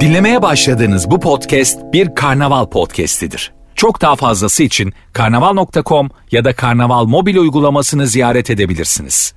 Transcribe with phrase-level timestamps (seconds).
[0.00, 3.52] Dinlemeye başladığınız bu podcast bir karnaval podcastidir.
[3.74, 9.34] Çok daha fazlası için karnaval.com ya da karnaval mobil uygulamasını ziyaret edebilirsiniz.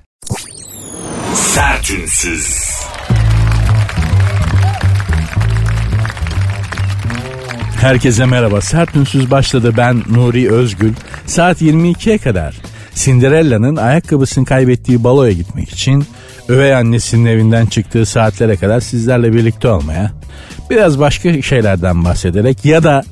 [1.34, 2.74] Sertünsüz.
[7.80, 8.60] Herkese merhaba.
[8.60, 9.74] Sert Ünsüz başladı.
[9.76, 10.92] Ben Nuri Özgül.
[11.26, 12.56] Saat 22'ye kadar
[12.94, 16.04] Cinderella'nın ayakkabısını kaybettiği baloya gitmek için
[16.48, 20.10] övey annesinin evinden çıktığı saatlere kadar sizlerle birlikte olmaya,
[20.70, 23.04] biraz başka şeylerden bahsederek ya da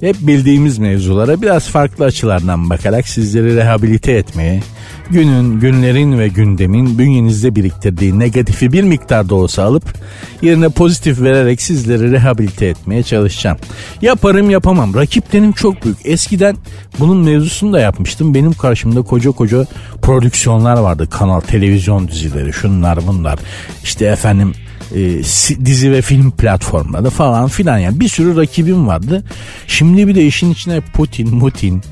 [0.00, 4.62] hep bildiğimiz mevzulara biraz farklı açılardan bakarak sizleri rehabilite etmeye,
[5.10, 9.84] günün, günlerin ve gündemin bünyenizde biriktirdiği negatifi bir miktarda olsa alıp
[10.42, 13.58] yerine pozitif vererek sizleri rehabilite etmeye çalışacağım.
[14.02, 14.94] Yaparım yapamam.
[14.94, 15.98] Rakiplerim çok büyük.
[16.04, 16.56] Eskiden
[16.98, 18.34] bunun mevzusunu da yapmıştım.
[18.34, 19.66] Benim karşımda koca koca
[20.02, 21.08] prodüksiyonlar vardı.
[21.10, 23.38] Kanal, televizyon dizileri, şunlar bunlar.
[23.84, 24.52] İşte efendim
[24.94, 25.24] e,
[25.64, 29.24] dizi ve film platformları falan filan yani bir sürü rakibim vardı.
[29.66, 31.82] Şimdi bir de işin içine Putin, Mutin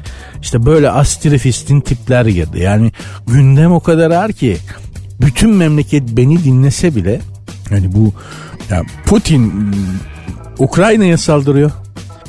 [0.43, 2.61] işte böyle astrefistin tipler girdi.
[2.61, 2.93] Yani
[3.27, 4.57] gündem o kadar ağır ki
[5.21, 7.21] bütün memleket beni dinlese bile
[7.71, 8.13] yani bu
[8.71, 9.75] yani Putin
[10.59, 11.71] Ukrayna'ya saldırıyor.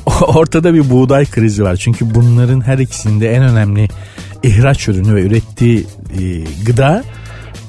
[0.22, 1.76] Ortada bir buğday krizi var.
[1.76, 3.88] Çünkü bunların her ikisinde en önemli
[4.42, 5.86] ihraç ürünü ve ürettiği
[6.18, 7.04] e, gıda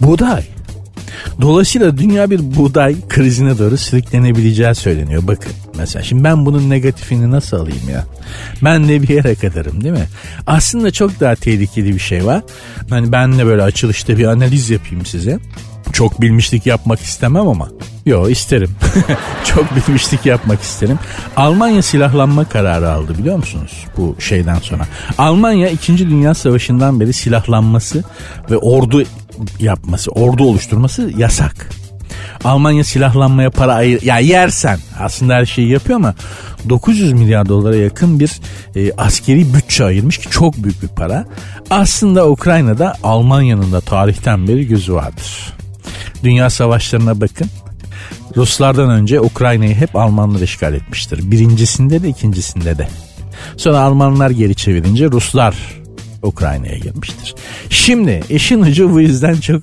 [0.01, 0.43] buğday.
[1.41, 5.23] Dolayısıyla dünya bir buğday krizine doğru sürüklenebileceği söyleniyor.
[5.27, 8.05] Bakın mesela şimdi ben bunun negatifini nasıl alayım ya?
[8.63, 10.07] Ben de bir yere kadarım değil mi?
[10.47, 12.41] Aslında çok daha tehlikeli bir şey var.
[12.89, 15.39] Hani ben de böyle açılışta bir analiz yapayım size.
[15.93, 17.69] Çok bilmişlik yapmak istemem ama.
[18.05, 18.69] Yo isterim.
[19.45, 20.99] Çok bilmişlik yapmak isterim.
[21.35, 24.87] Almanya silahlanma kararı aldı biliyor musunuz bu şeyden sonra.
[25.17, 25.97] Almanya 2.
[25.97, 28.03] Dünya Savaşı'ndan beri silahlanması
[28.51, 29.03] ve ordu
[29.59, 31.69] yapması, ordu oluşturması yasak.
[32.43, 36.15] Almanya silahlanmaya para ayır ya yersen aslında her şeyi yapıyor ama
[36.69, 38.31] 900 milyar dolara yakın bir
[38.75, 41.25] e, askeri bütçe ayırmış ki çok büyük bir para.
[41.69, 45.53] Aslında Ukrayna'da Almanya'nın da tarihten beri gözü vardır.
[46.23, 47.47] Dünya savaşlarına bakın.
[48.35, 51.31] Ruslardan önce Ukrayna'yı hep Almanlar işgal etmiştir.
[51.31, 52.87] Birincisinde de ikincisinde de.
[53.57, 55.80] Sonra Almanlar geri çevirince Ruslar
[56.23, 57.35] Ukrayna'ya girmiştir.
[57.69, 59.61] Şimdi işin ucu bu yüzden çok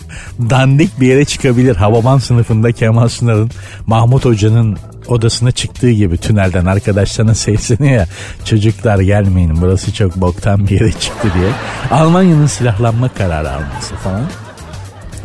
[0.50, 1.76] dandik bir yere çıkabilir.
[1.76, 3.50] Havaman sınıfında Kemal Sunal'ın
[3.86, 8.06] Mahmut Hoca'nın odasına çıktığı gibi tünelden arkadaşlarına sesleniyor ya
[8.44, 11.50] çocuklar gelmeyin burası çok boktan bir yere çıktı diye.
[11.90, 14.22] Almanya'nın silahlanma kararı alması falan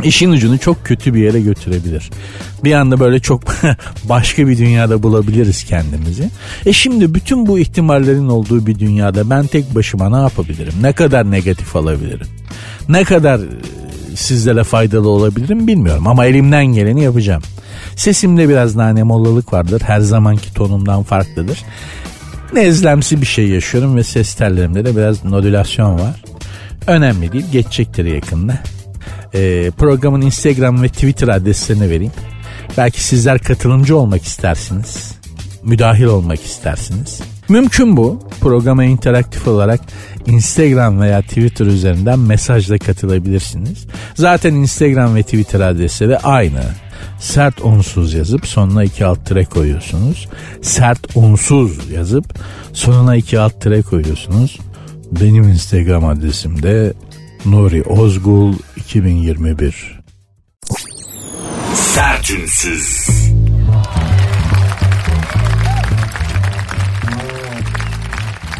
[0.03, 2.09] işin ucunu çok kötü bir yere götürebilir.
[2.63, 3.43] Bir anda böyle çok
[4.03, 6.29] başka bir dünyada bulabiliriz kendimizi.
[6.65, 10.73] E şimdi bütün bu ihtimallerin olduğu bir dünyada ben tek başıma ne yapabilirim?
[10.81, 12.27] Ne kadar negatif alabilirim?
[12.89, 17.43] Ne kadar e, sizlere faydalı olabilirim bilmiyorum ama elimden geleni yapacağım.
[17.95, 19.81] Sesimde biraz nane mollalık vardır.
[19.85, 21.63] Her zamanki tonumdan farklıdır.
[22.53, 26.23] Nezlemsi bir şey yaşıyorum ve ses tellerimde de biraz nodülasyon var.
[26.87, 28.59] Önemli değil geçecektir yakında
[29.33, 32.13] e, programın Instagram ve Twitter adreslerini vereyim.
[32.77, 35.11] Belki sizler katılımcı olmak istersiniz.
[35.63, 37.21] Müdahil olmak istersiniz.
[37.49, 38.19] Mümkün bu.
[38.41, 39.79] Programa interaktif olarak
[40.25, 43.85] Instagram veya Twitter üzerinden mesajla katılabilirsiniz.
[44.15, 46.61] Zaten Instagram ve Twitter adresleri aynı.
[47.19, 50.27] Sert onsuz yazıp sonuna iki alt tire koyuyorsunuz.
[50.61, 52.25] Sert onsuz yazıp
[52.73, 54.59] sonuna iki alt tire koyuyorsunuz.
[55.11, 56.93] Benim Instagram adresim de
[57.45, 58.53] Nuri Ozgul
[58.85, 59.99] 2021
[61.73, 63.07] Sertünsüz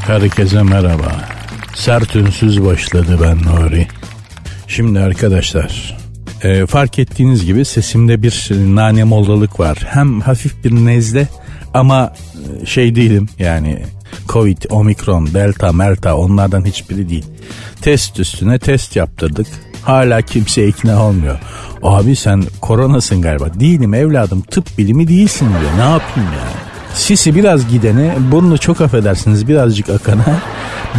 [0.07, 1.29] Herkese merhaba.
[1.75, 3.88] Sertünsüz başladı ben Nuri.
[4.67, 5.97] Şimdi arkadaşlar
[6.44, 9.78] e, fark ettiğiniz gibi sesimde bir nane moldalık var.
[9.85, 11.28] Hem hafif bir nezle
[11.73, 12.13] ama
[12.61, 13.84] e, şey değilim yani
[14.28, 17.25] Covid, Omikron, Delta, Melta onlardan hiçbiri değil.
[17.81, 19.47] Test üstüne test yaptırdık.
[19.84, 21.40] Hala kimse ikna olmuyor.
[21.84, 23.54] Abi sen koronasın galiba.
[23.60, 25.72] Değilim evladım tıp bilimi değilsin diyor.
[25.78, 26.64] Ne yapayım yani?
[26.94, 30.26] Sisi biraz gidene, burnu çok affedersiniz birazcık akana.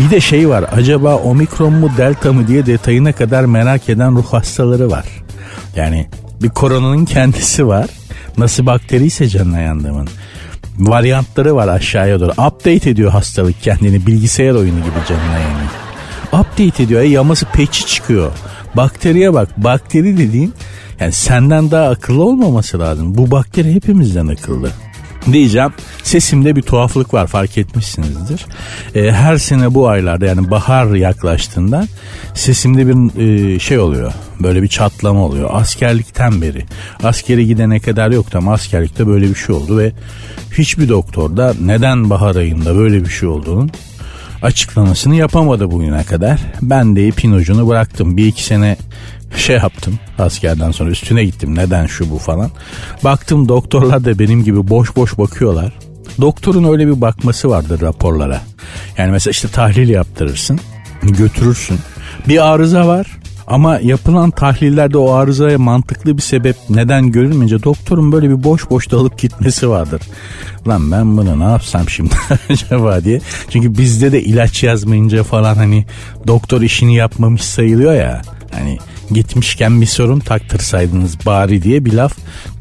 [0.00, 4.26] Bir de şey var acaba omikron mu delta mı diye detayına kadar merak eden ruh
[4.26, 5.04] hastaları var.
[5.76, 6.06] Yani
[6.42, 7.86] bir koronanın kendisi var.
[8.38, 10.08] Nasıl bakteriyse canına yandığımın
[10.78, 12.30] varyantları var aşağıya doğru.
[12.30, 15.64] Update ediyor hastalık kendini bilgisayar oyunu gibi canına yani.
[16.32, 17.00] Update ediyor.
[17.00, 18.32] E, yaması peçi çıkıyor.
[18.76, 19.64] Bakteriye bak.
[19.64, 20.54] Bakteri dediğin
[21.00, 23.14] yani senden daha akıllı olmaması lazım.
[23.14, 24.70] Bu bakteri hepimizden akıllı.
[25.32, 25.72] diyeceğim.
[26.02, 28.46] Sesimde bir tuhaflık var fark etmişsinizdir.
[28.94, 31.86] Ee, her sene bu aylarda yani bahar yaklaştığında
[32.34, 33.20] sesimde bir
[33.54, 34.12] e, şey oluyor.
[34.40, 35.50] Böyle bir çatlama oluyor.
[35.52, 36.64] Askerlikten beri.
[37.02, 39.92] Askere gidene kadar yoktu ama askerlikte böyle bir şey oldu ve
[40.58, 43.70] hiçbir doktor da neden bahar ayında böyle bir şey olduğunun
[44.44, 46.40] açıklamasını yapamadı bugüne kadar.
[46.62, 48.16] Ben de ipin ucunu bıraktım.
[48.16, 48.76] Bir iki sene
[49.36, 52.50] şey yaptım askerden sonra üstüne gittim neden şu bu falan.
[53.04, 55.72] Baktım doktorlar da benim gibi boş boş bakıyorlar.
[56.20, 58.40] Doktorun öyle bir bakması vardır raporlara.
[58.98, 60.60] Yani mesela işte tahlil yaptırırsın,
[61.02, 61.78] götürürsün.
[62.28, 63.06] Bir arıza var
[63.46, 68.90] ama yapılan tahlillerde o arızaya mantıklı bir sebep neden görülmeyince doktorun böyle bir boş boş
[68.90, 70.02] dalıp gitmesi vardır.
[70.68, 72.14] Lan ben bunu ne yapsam şimdi
[72.50, 73.20] acaba diye.
[73.48, 75.86] Çünkü bizde de ilaç yazmayınca falan hani
[76.26, 78.22] doktor işini yapmamış sayılıyor ya.
[78.52, 78.78] Hani
[79.10, 82.12] gitmişken bir sorun taktırsaydınız bari diye bir laf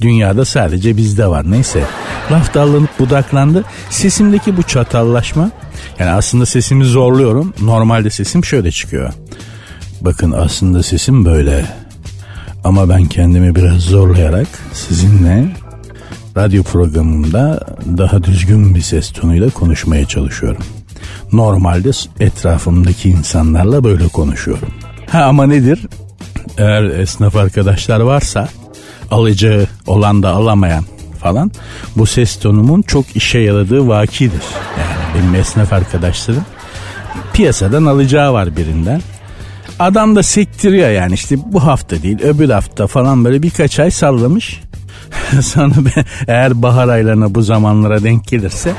[0.01, 1.51] dünyada sadece bizde var.
[1.51, 1.83] Neyse
[2.31, 3.63] laf dallanıp budaklandı.
[3.89, 5.51] Sesimdeki bu çatallaşma
[5.99, 7.53] yani aslında sesimi zorluyorum.
[7.61, 9.13] Normalde sesim şöyle çıkıyor.
[10.05, 11.65] Bakın aslında sesim böyle.
[12.63, 15.47] Ama ben kendimi biraz zorlayarak sizinle
[16.37, 17.59] radyo programımda
[17.97, 20.63] daha düzgün bir ses tonuyla konuşmaya çalışıyorum.
[21.31, 24.69] Normalde etrafımdaki insanlarla böyle konuşuyorum.
[25.09, 25.79] Ha ama nedir?
[26.57, 28.49] Eğer esnaf arkadaşlar varsa
[29.11, 30.83] alacağı olan da alamayan
[31.19, 31.51] falan
[31.95, 34.43] bu ses tonumun çok işe yaradığı vakidir.
[34.79, 36.45] Yani benim esnaf arkadaşlarım
[37.33, 39.01] piyasadan alacağı var birinden.
[39.79, 44.61] Adam da sektiriyor yani işte bu hafta değil öbür hafta falan böyle birkaç ay sallamış.
[45.41, 48.73] Sonra ben, eğer bahar aylarına bu zamanlara denk gelirse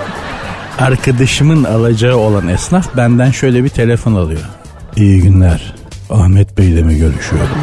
[0.79, 4.41] arkadaşımın alacağı olan esnaf benden şöyle bir telefon alıyor.
[4.96, 5.75] İyi günler.
[6.11, 7.58] Ahmet Bey ile mi görüşüyorum?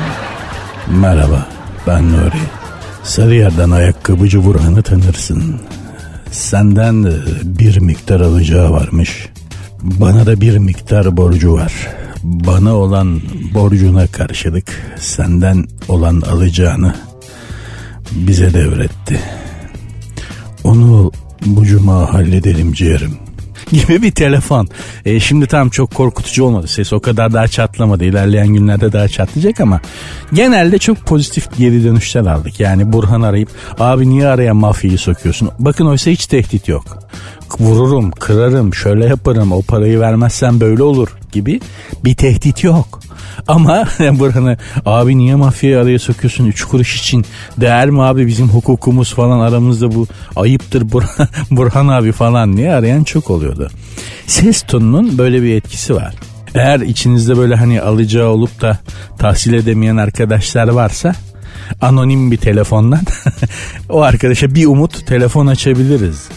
[0.88, 1.48] Merhaba
[1.88, 2.42] ben Nuri.
[3.04, 5.62] Sarıyer'den ayakkabıcı Burhan'ı tanırsın.
[6.32, 7.14] Senden
[7.44, 9.28] bir miktar alacağı varmış.
[9.82, 11.74] Bana da bir miktar borcu var.
[12.24, 13.22] Bana olan
[13.54, 16.96] borcuna karşılık senden olan alacağını
[18.12, 19.20] bize devretti.
[20.64, 21.12] Onu
[21.46, 23.18] bu cuma halledelim ciğerim
[23.72, 24.68] gibi bir telefon.
[25.06, 26.68] E, şimdi tam çok korkutucu olmadı.
[26.68, 28.04] Ses o kadar daha çatlamadı.
[28.04, 29.82] İlerleyen günlerde daha çatlayacak ama
[30.34, 32.60] genelde çok pozitif geri dönüşler aldık.
[32.60, 35.50] Yani Burhan arayıp abi niye araya mafyayı sokuyorsun?
[35.60, 37.00] Bakın oysa hiç tehdit yok.
[37.60, 41.60] Vururum, kırarım, şöyle yaparım, o parayı vermezsen böyle olur gibi
[42.06, 43.00] bir tehdit yok.
[43.48, 47.26] Ama Burhan'ı abi niye mafyayı araya sokuyorsun 3 kuruş için
[47.58, 53.04] değer mi abi bizim hukukumuz falan aramızda bu ayıptır Burhan, Burhan abi falan diye arayan
[53.04, 53.70] çok oluyordu.
[54.28, 56.16] Ses tonunun böyle bir etkisi var.
[56.56, 58.80] Eğer içinizde böyle hani alacağı olup da
[59.18, 61.16] tahsil edemeyen arkadaşlar varsa
[61.82, 63.02] anonim bir telefondan
[63.90, 66.30] o arkadaşa bir umut telefon açabiliriz.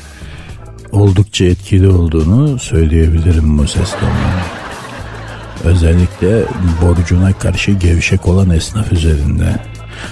[0.92, 4.53] Oldukça etkili olduğunu söyleyebilirim bu ses tonunun.
[5.64, 6.42] Özellikle
[6.82, 9.56] borcuna karşı gevşek olan esnaf üzerinde.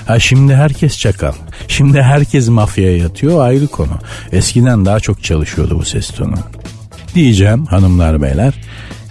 [0.06, 1.32] Ha şimdi herkes çakal.
[1.69, 3.99] Şimdi herkes mafyaya yatıyor ayrı konu.
[4.32, 6.34] Eskiden daha çok çalışıyordu bu ses tonu.
[7.14, 8.54] Diyeceğim hanımlar beyler.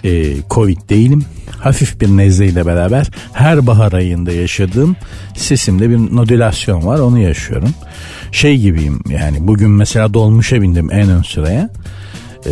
[0.04, 1.24] E, Covid değilim.
[1.58, 4.96] Hafif bir nezleyle beraber her bahar ayında yaşadığım
[5.36, 7.74] sesimde bir nodülasyon var onu yaşıyorum.
[8.32, 11.70] Şey gibiyim yani bugün mesela dolmuşa bindim en ön sıraya.
[12.46, 12.50] Ee,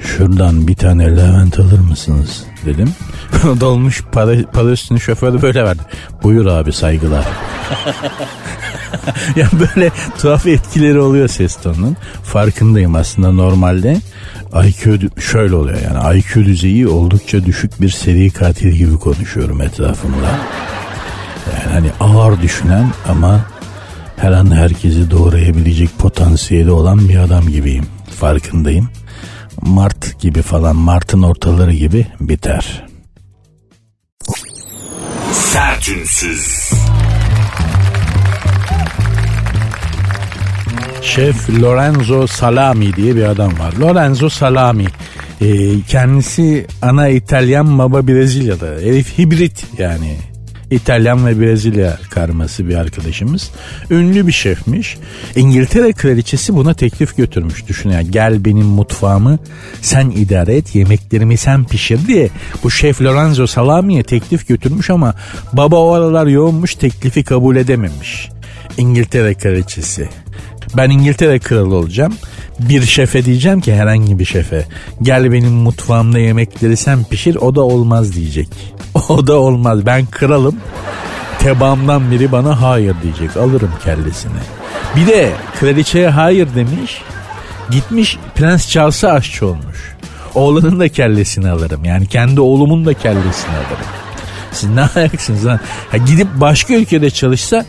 [0.00, 2.94] şuradan bir tane Levent alır mısınız dedim.
[3.60, 5.82] Dolmuş para, para şoförü böyle verdi.
[6.22, 7.24] Buyur abi saygılar.
[9.36, 11.96] ya böyle tuhaf etkileri oluyor ses tonunun.
[12.22, 13.96] Farkındayım aslında normalde.
[14.64, 20.38] IQ şöyle oluyor yani IQ düzeyi oldukça düşük bir seri katil gibi konuşuyorum etrafımda.
[21.52, 23.40] Yani hani ağır düşünen ama
[24.16, 27.86] her an herkesi doğrayabilecek potansiyeli olan bir adam gibiyim.
[28.20, 28.88] Farkındayım.
[29.62, 32.86] Mart gibi falan Mart'ın ortaları gibi biter.
[35.32, 36.70] Sertünsüz.
[41.02, 43.72] Şef Lorenzo Salami diye bir adam var.
[43.80, 44.86] Lorenzo Salami.
[45.40, 48.80] Ee, kendisi ana İtalyan baba Brezilyalı.
[48.82, 50.16] Herif hibrit yani
[50.70, 53.50] İtalyan ve Brezilya karması bir arkadaşımız.
[53.90, 54.96] Ünlü bir şefmiş.
[55.36, 57.68] İngiltere kraliçesi buna teklif götürmüş.
[57.68, 59.38] Düşün ya gel benim mutfağımı
[59.82, 62.28] sen idare et yemeklerimi sen pişir diye.
[62.64, 65.14] Bu şef Lorenzo Salami'ye teklif götürmüş ama
[65.52, 68.28] baba o aralar yoğunmuş teklifi kabul edememiş.
[68.76, 70.08] İngiltere kraliçesi.
[70.76, 72.14] Ben İngiltere kralı olacağım.
[72.68, 74.66] Bir şefe diyeceğim ki herhangi bir şefe.
[75.02, 78.48] Gel benim mutfağımda yemekleri sen pişir o da olmaz diyecek.
[79.08, 80.56] O da olmaz ben kralım.
[81.38, 84.40] Tebaamdan biri bana hayır diyecek alırım kellesini.
[84.96, 87.02] Bir de kraliçeye hayır demiş.
[87.70, 89.96] Gitmiş Prens Charles'a aşçı olmuş.
[90.34, 91.84] Oğlanın da kellesini alırım.
[91.84, 93.86] Yani kendi oğlumun da kellesini alırım.
[94.52, 95.60] Siz ne ayaksınız lan?
[95.90, 97.66] Ha, gidip başka ülkede çalışsa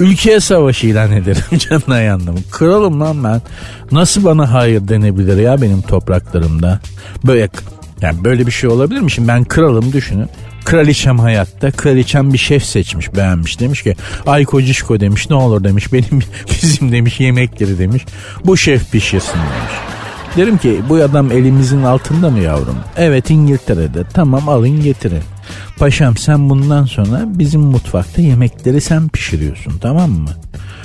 [0.00, 2.36] ülkeye savaş ilan ederim canına yandım.
[2.50, 3.42] Kralım lan ben.
[3.92, 6.80] Nasıl bana hayır denebilir ya benim topraklarımda?
[7.24, 7.48] Böyle
[8.02, 9.10] yani böyle bir şey olabilir mi?
[9.10, 10.28] Şimdi ben kralım düşünün.
[10.64, 11.70] Kraliçem hayatta.
[11.70, 13.60] Kraliçem bir şef seçmiş beğenmiş.
[13.60, 15.92] Demiş ki ay kocişko demiş ne olur demiş.
[15.92, 16.20] Benim
[16.62, 18.04] bizim demiş yemekleri demiş.
[18.44, 19.74] Bu şef pişirsin demiş.
[20.36, 22.76] Derim ki bu adam elimizin altında mı yavrum?
[22.96, 24.04] Evet İngiltere'de.
[24.14, 25.22] Tamam alın getirin.
[25.78, 30.30] Paşam sen bundan sonra bizim mutfakta yemekleri sen pişiriyorsun tamam mı?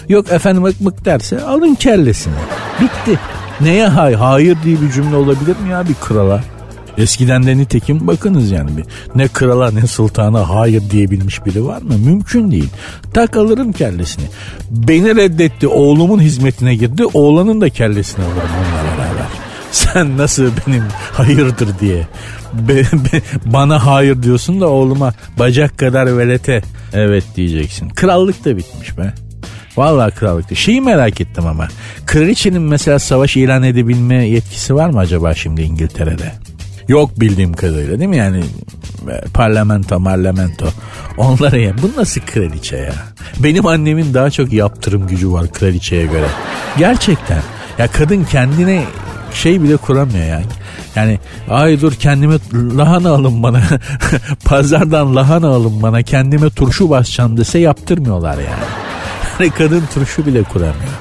[0.10, 2.34] Yok efendim mık mık derse alın kellesini.
[2.82, 3.20] Bitti.
[3.62, 4.16] Neye hayır?
[4.18, 6.44] Hayır diye bir cümle olabilir mi ya bir krala?
[6.98, 11.98] Eskiden de nitekim bakınız yani bir ne krala ne sultana hayır diyebilmiş biri var mı?
[11.98, 12.70] Mümkün değil.
[13.14, 14.26] Tak alırım kellesini.
[14.72, 19.26] Beni reddetti oğlumun hizmetine girdi oğlanın da kellesini alırım onunla beraber.
[19.72, 22.08] Sen nasıl benim hayırdır diye.
[22.68, 26.62] Be, be, bana hayır diyorsun da oğluma bacak kadar velete
[26.94, 27.90] evet diyeceksin.
[27.90, 29.14] Krallık da bitmiş be.
[29.78, 30.56] Vallahi krallıkta.
[30.56, 31.68] Şeyi merak ettim ama.
[32.06, 36.32] Kraliçenin mesela savaş ilan edebilme yetkisi var mı acaba şimdi İngiltere'de?
[36.88, 38.44] Yok bildiğim kadarıyla değil mi yani
[39.12, 40.66] e, parlamento parlamento
[41.18, 42.94] onlara ya bu nasıl kraliçe ya
[43.40, 46.28] benim annemin daha çok yaptırım gücü var kraliçeye göre
[46.78, 47.42] gerçekten
[47.78, 48.84] ya kadın kendine
[49.36, 50.46] şey bile kuramıyor yani.
[50.96, 53.62] Yani ay dur kendime lahana alın bana.
[54.46, 56.02] Pazardan lahana alın bana.
[56.04, 58.66] Kendime turşu basacağım dese yaptırmıyorlar yani.
[59.40, 60.94] Yani kadın turşu bile kuramıyor.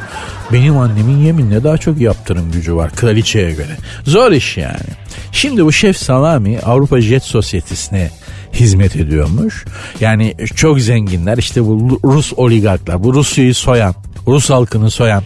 [0.53, 3.76] Benim annemin yeminle daha çok yaptırım gücü var kraliçeye göre.
[4.05, 4.95] Zor iş yani.
[5.33, 8.11] Şimdi bu Şef Salami Avrupa Jet Sosyetesi'ne
[8.53, 9.64] hizmet ediyormuş.
[10.00, 13.95] Yani çok zenginler işte bu Rus oligarklar bu Rusya'yı soyan
[14.26, 15.23] Rus halkını soyan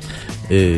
[0.50, 0.74] e,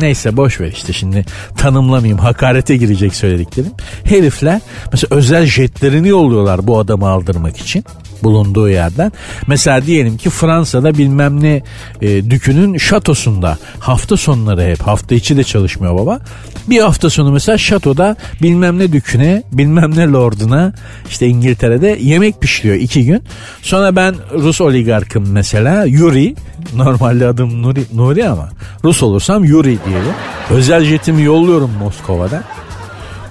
[0.00, 1.24] neyse boş ver işte şimdi
[1.56, 3.72] tanımlamayayım hakarete girecek söylediklerim.
[4.04, 4.60] Herifler
[4.92, 7.84] mesela özel jetlerini yolluyorlar bu adamı aldırmak için
[8.22, 9.12] bulunduğu yerden.
[9.46, 11.62] Mesela diyelim ki Fransa'da bilmem ne
[12.02, 16.20] e, dükünün şatosunda hafta sonları hep hafta içi de çalışmıyor baba.
[16.68, 20.72] Bir hafta sonu mesela şatoda bilmem ne düküne bilmem ne lorduna
[21.08, 23.22] işte İngiltere'de yemek pişiriyor iki gün.
[23.62, 26.34] Sonra ben Rus oligarkım mesela Yuri
[26.74, 28.48] normalde adım Nuri, Nuri ama
[28.84, 30.14] Rus olursam Yuri diyelim.
[30.50, 32.42] Özel jetimi yolluyorum Moskova'dan.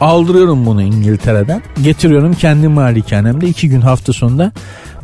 [0.01, 1.61] Aldırıyorum bunu İngiltere'den.
[1.83, 4.51] Getiriyorum kendi malikanemde iki gün hafta sonunda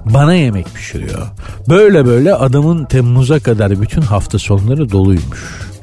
[0.06, 1.28] bana yemek pişiriyor.
[1.70, 5.74] Böyle böyle adamın Temmuz'a kadar bütün hafta sonları doluymuş.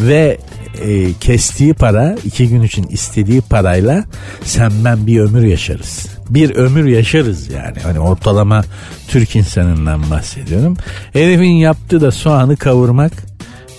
[0.00, 0.38] Ve
[0.82, 4.04] e, kestiği para iki gün için istediği parayla
[4.44, 6.06] sen ben bir ömür yaşarız.
[6.30, 7.78] Bir ömür yaşarız yani.
[7.82, 8.64] Hani ortalama
[9.08, 10.76] Türk insanından bahsediyorum.
[11.12, 13.29] Herifin yaptığı da soğanı kavurmak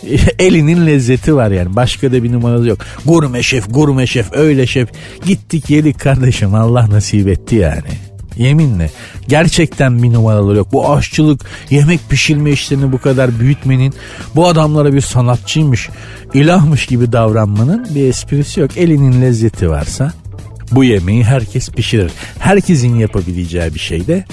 [0.40, 1.76] elinin lezzeti var yani.
[1.76, 2.80] Başka da bir numarası yok.
[3.06, 4.90] Gurme şef, gurme şef, öyle şef.
[5.26, 8.12] Gittik yedik kardeşim Allah nasip etti yani.
[8.38, 8.90] Yeminle.
[9.28, 10.68] Gerçekten bir numaraları yok.
[10.74, 13.94] Bu aşçılık, yemek pişirme işlerini bu kadar büyütmenin,
[14.36, 15.90] bu adamlara bir sanatçıymış,
[16.34, 18.78] ilahmış gibi davranmanın bir esprisi yok.
[18.78, 20.14] Elinin lezzeti varsa
[20.72, 22.12] bu yemeği herkes pişirir.
[22.40, 24.26] Herkesin yapabileceği bir şey de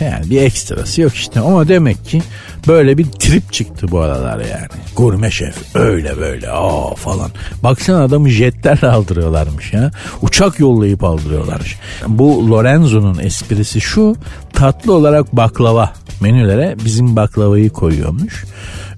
[0.00, 1.40] yani bir ekstrası yok işte.
[1.40, 2.22] Ama demek ki
[2.68, 4.66] böyle bir trip çıktı bu aralar yani.
[4.96, 7.30] Gurme şef öyle böyle aa falan.
[7.62, 9.90] Baksana adamı jetlerle aldırıyorlarmış ya.
[10.22, 11.78] Uçak yollayıp aldırıyorlarmış.
[12.06, 14.16] Bu Lorenzo'nun esprisi şu
[14.52, 18.44] tatlı olarak baklava menülere bizim baklavayı koyuyormuş.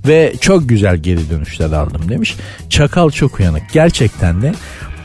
[0.06, 2.36] Ve çok güzel geri dönüşler aldım demiş.
[2.70, 3.62] Çakal çok uyanık.
[3.72, 4.54] Gerçekten de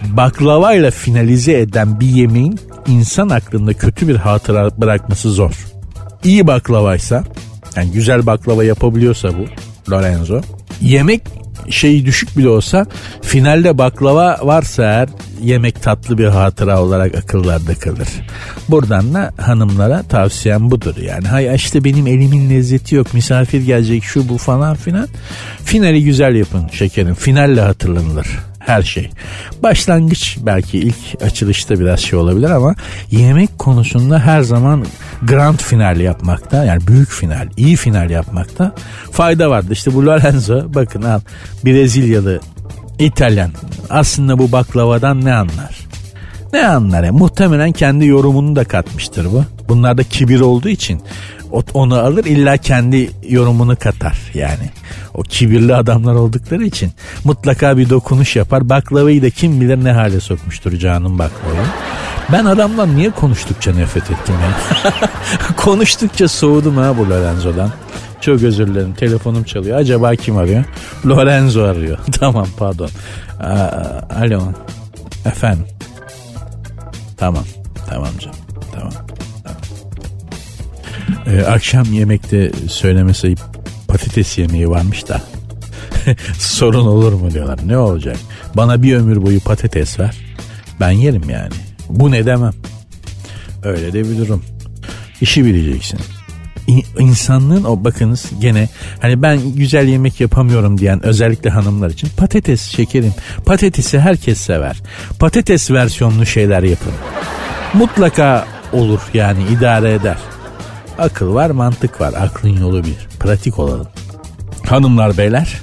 [0.09, 5.67] baklavayla finalize eden bir yemeğin insan aklında kötü bir hatıra bırakması zor.
[6.23, 7.23] İyi baklavaysa
[7.75, 9.45] yani güzel baklava yapabiliyorsa bu
[9.91, 10.41] Lorenzo
[10.81, 11.21] yemek
[11.69, 12.85] şeyi düşük bile olsa
[13.21, 15.09] finalde baklava varsa eğer
[15.41, 18.07] yemek tatlı bir hatıra olarak akıllarda kalır.
[18.69, 20.95] Buradan da hanımlara tavsiyem budur.
[20.97, 25.07] Yani hay işte benim elimin lezzeti yok misafir gelecek şu bu falan filan.
[25.63, 29.09] Finali güzel yapın şekerim finalle hatırlanılır her şey.
[29.63, 32.75] Başlangıç belki ilk açılışta biraz şey olabilir ama
[33.11, 34.85] yemek konusunda her zaman
[35.21, 38.75] grand final yapmakta yani büyük final, iyi final yapmakta
[39.11, 39.73] fayda vardı.
[39.73, 41.19] İşte bu Lorenzo bakın al
[41.65, 42.39] Brezilyalı
[42.99, 43.51] İtalyan
[43.89, 45.79] aslında bu baklavadan ne anlar?
[46.53, 47.13] Ne anlar ya?
[47.13, 49.45] Muhtemelen kendi yorumunu da katmıştır bu.
[49.69, 51.01] Bunlar da kibir olduğu için
[51.73, 54.69] onu alır illa kendi yorumunu katar yani.
[55.13, 56.91] O kibirli adamlar oldukları için
[57.23, 58.69] mutlaka bir dokunuş yapar.
[58.69, 61.67] Baklavayı da kim bilir ne hale sokmuştur canım baklavayı.
[62.31, 64.89] Ben adamdan niye konuştukça nefret ettim ya?
[65.57, 67.71] konuştukça soğudum ha bu Lorenzo'dan.
[68.21, 69.77] Çok özür dilerim telefonum çalıyor.
[69.77, 70.63] Acaba kim arıyor?
[71.05, 71.97] Lorenzo arıyor.
[72.19, 72.89] tamam pardon.
[73.39, 74.41] Aa, alo.
[75.25, 75.65] Efendim.
[77.17, 77.43] Tamam.
[77.89, 78.37] Tamam canım.
[78.73, 78.93] Tamam.
[81.27, 83.35] Ee, akşam yemekte söylemesi
[83.87, 85.21] patates yemeği varmış da.
[86.39, 87.59] Sorun olur mu diyorlar.
[87.65, 88.17] Ne olacak?
[88.55, 90.17] Bana bir ömür boyu patates ver.
[90.79, 91.53] Ben yerim yani.
[91.89, 92.53] Bu ne demem.
[93.63, 94.43] Öyle de bir durum.
[95.21, 95.99] İşi bileceksin.
[96.99, 98.69] İnsanlığın o bakınız gene
[99.01, 103.13] hani ben güzel yemek yapamıyorum diyen özellikle hanımlar için patates şekerim
[103.45, 104.81] patatesi herkes sever.
[105.19, 106.93] Patates versiyonlu şeyler yapın.
[107.73, 110.17] Mutlaka olur yani idare eder.
[110.97, 113.87] Akıl var mantık var aklın yolu bir pratik olalım.
[114.65, 115.61] Hanımlar beyler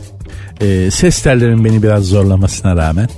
[0.61, 3.09] e, ses tellerin beni biraz zorlamasına rağmen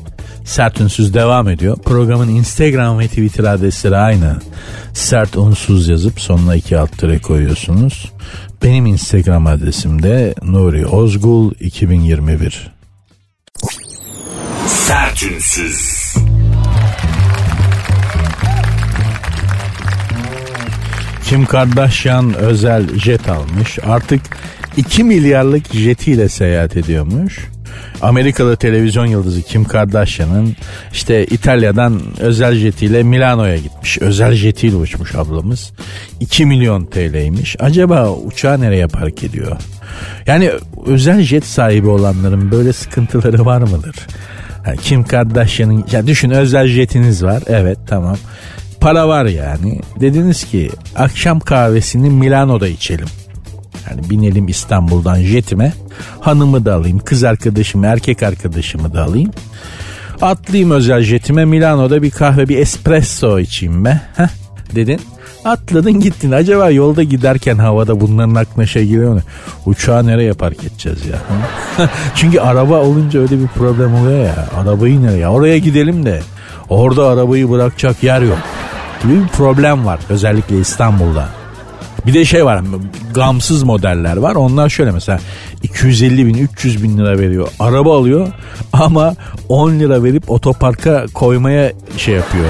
[0.44, 1.76] Sert Unsuz devam ediyor.
[1.76, 4.36] Programın Instagram ve Twitter adresleri aynı.
[4.94, 8.12] Sert Unsuz yazıp sonuna iki alt tere koyuyorsunuz.
[8.62, 12.72] Benim Instagram adresim de Nuri Ozgul 2021.
[14.66, 15.22] Sert
[21.30, 23.78] Kim Kardashian özel jet almış.
[23.86, 24.20] Artık
[24.76, 27.38] 2 milyarlık jetiyle seyahat ediyormuş.
[28.02, 30.56] Amerikalı televizyon yıldızı Kim Kardashian'ın
[30.92, 33.98] işte İtalya'dan özel jetiyle Milano'ya gitmiş.
[33.98, 35.72] Özel jetiyle uçmuş ablamız.
[36.20, 37.56] 2 milyon TL'ymiş.
[37.60, 39.56] Acaba uçağı nereye park ediyor?
[40.26, 40.50] Yani
[40.86, 43.96] özel jet sahibi olanların böyle sıkıntıları var mıdır?
[44.82, 47.42] Kim Kardashian'ın ya düşün özel jetiniz var.
[47.46, 48.16] Evet tamam.
[48.80, 49.80] Para var yani.
[50.00, 53.06] Dediniz ki akşam kahvesini Milano'da içelim.
[53.90, 55.72] Yani binelim İstanbul'dan jetime.
[56.20, 59.30] Hanımı da alayım, kız arkadaşımı, erkek arkadaşımı da alayım.
[60.22, 64.00] Atlayayım özel jetime Milano'da bir kahve, bir espresso içeyim be.
[64.16, 64.28] Heh,
[64.74, 65.00] dedin.
[65.44, 66.32] Atladın gittin.
[66.32, 69.20] Acaba yolda giderken havada bunların aklına şey geliyor mu?
[69.66, 71.18] Uçağı nereye park edeceğiz ya?
[72.14, 74.48] Çünkü araba olunca öyle bir problem oluyor ya.
[74.56, 75.28] Arabayı nereye?
[75.28, 76.22] Oraya gidelim de
[76.68, 78.38] orada arabayı bırakacak yer yok.
[79.04, 81.28] Bir problem var özellikle İstanbul'da.
[82.06, 82.62] Bir de şey var
[83.14, 84.34] gamsız modeller var.
[84.34, 85.18] Onlar şöyle mesela
[85.62, 87.48] 250 bin 300 bin lira veriyor.
[87.58, 88.28] Araba alıyor
[88.72, 89.14] ama
[89.48, 92.44] 10 lira verip otoparka koymaya şey yapıyor.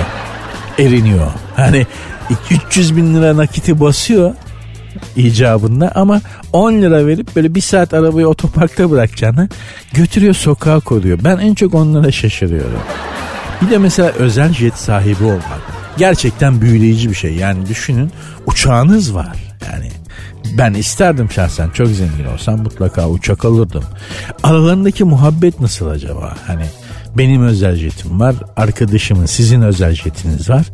[0.78, 1.26] Eriniyor.
[1.56, 1.86] Hani
[2.50, 4.34] 300 bin lira nakiti basıyor
[5.16, 6.20] icabında ama
[6.52, 9.48] 10 lira verip böyle bir saat arabayı otoparkta bırakacağını
[9.92, 11.18] götürüyor sokağa koyuyor.
[11.24, 12.80] Ben en çok onlara şaşırıyorum.
[13.62, 15.69] Bir de mesela özel jet sahibi olmak
[16.00, 17.34] gerçekten büyüleyici bir şey.
[17.34, 18.10] Yani düşünün
[18.46, 19.36] uçağınız var.
[19.72, 19.90] Yani
[20.58, 23.84] ben isterdim şahsen çok zengin olsam mutlaka uçak alırdım.
[24.42, 26.36] Aralarındaki muhabbet nasıl acaba?
[26.46, 26.64] Hani
[27.18, 30.66] benim özel jetim var, arkadaşımın sizin özel jetiniz var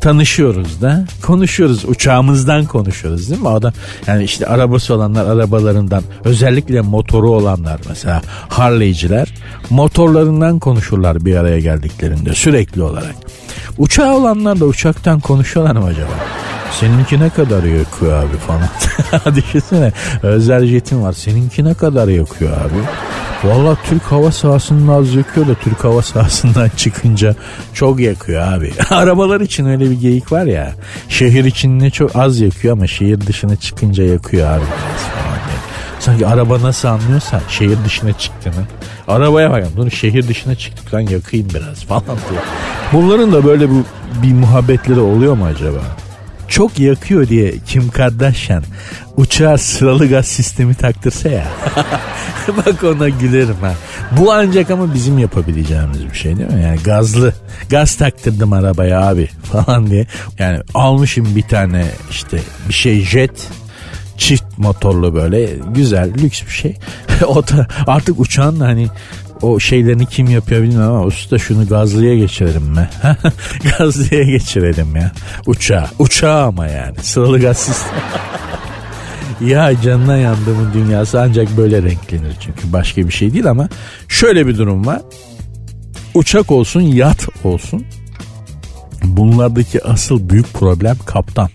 [0.00, 3.72] tanışıyoruz da konuşuyoruz uçağımızdan konuşuyoruz değil mi adam
[4.06, 9.34] yani işte arabası olanlar arabalarından özellikle motoru olanlar mesela Harley'ciler
[9.70, 13.14] motorlarından konuşurlar bir araya geldiklerinde sürekli olarak
[13.78, 16.12] uçağı olanlar da uçaktan konuşuyorlar mı acaba
[16.80, 19.34] Seninki ne kadar yakıyor abi falan.
[19.36, 21.12] Düşünsene özel jetin var.
[21.12, 22.80] Seninki ne kadar yakıyor abi?
[23.44, 27.34] Valla Türk hava sahasının az yakıyor da Türk hava sahasından çıkınca
[27.74, 28.72] çok yakıyor abi.
[28.90, 30.72] Arabalar için öyle bir geyik var ya.
[31.08, 34.64] Şehir için ne çok az yakıyor ama şehir dışına çıkınca yakıyor abi.
[36.00, 38.64] Sanki araba nasıl anlıyorsa şehir dışına çıktığını.
[39.08, 42.42] Arabaya bak bunu şehir dışına çıktık lan yakayım biraz falan diyor.
[42.92, 43.82] Bunların da böyle bir,
[44.22, 45.78] bir muhabbetleri oluyor mu acaba?
[46.50, 48.62] Çok yakıyor diye Kim Kardashian
[49.16, 51.46] uçağa sıralı gaz sistemi taktırsa ya.
[52.56, 53.74] Bak ona gülerim ha.
[54.18, 56.62] Bu ancak ama bizim yapabileceğimiz bir şey değil mi?
[56.62, 57.34] Yani gazlı.
[57.68, 60.06] Gaz taktırdım arabaya abi falan diye.
[60.38, 63.48] Yani almışım bir tane işte bir şey jet
[64.16, 66.76] çift motorlu böyle güzel lüks bir şey.
[67.26, 68.88] o da artık uçağın hani
[69.42, 72.88] o şeylerini kim yapıyor bilmiyorum ama usta şunu gazlıya geçirelim mi?
[73.78, 75.12] gazlıya geçirelim ya.
[75.46, 75.90] Uçağa.
[75.98, 76.96] Uçağa ama yani.
[77.02, 78.00] Sıralı gaz sistemi.
[79.50, 83.68] ya canına yandığımın dünyası ancak böyle renklenir çünkü başka bir şey değil ama
[84.08, 85.00] şöyle bir durum var.
[86.14, 87.84] Uçak olsun yat olsun
[89.04, 91.48] bunlardaki asıl büyük problem kaptan.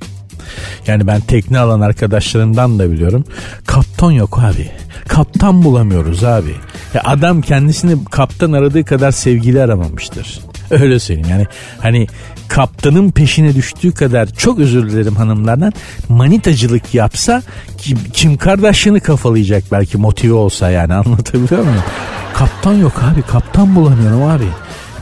[0.88, 3.26] Yani ben tekne alan arkadaşlarımdan da biliyorum.
[3.66, 4.72] Kaptan yok abi.
[5.08, 6.56] Kaptan bulamıyoruz abi.
[6.96, 10.40] Ya adam kendisini kaptan aradığı kadar sevgili aramamıştır.
[10.72, 11.46] Öyle söyleyeyim yani
[11.82, 12.08] hani
[12.48, 15.74] kaptanın peşine düştüğü kadar çok özür dilerim hanımlardan
[16.10, 17.44] manitacılık yapsa
[17.78, 21.84] kim, kim kardeşini kafalayacak belki motive olsa yani anlatabiliyor muyum?
[22.34, 24.46] Kaptan yok abi kaptan bulamıyorum abi.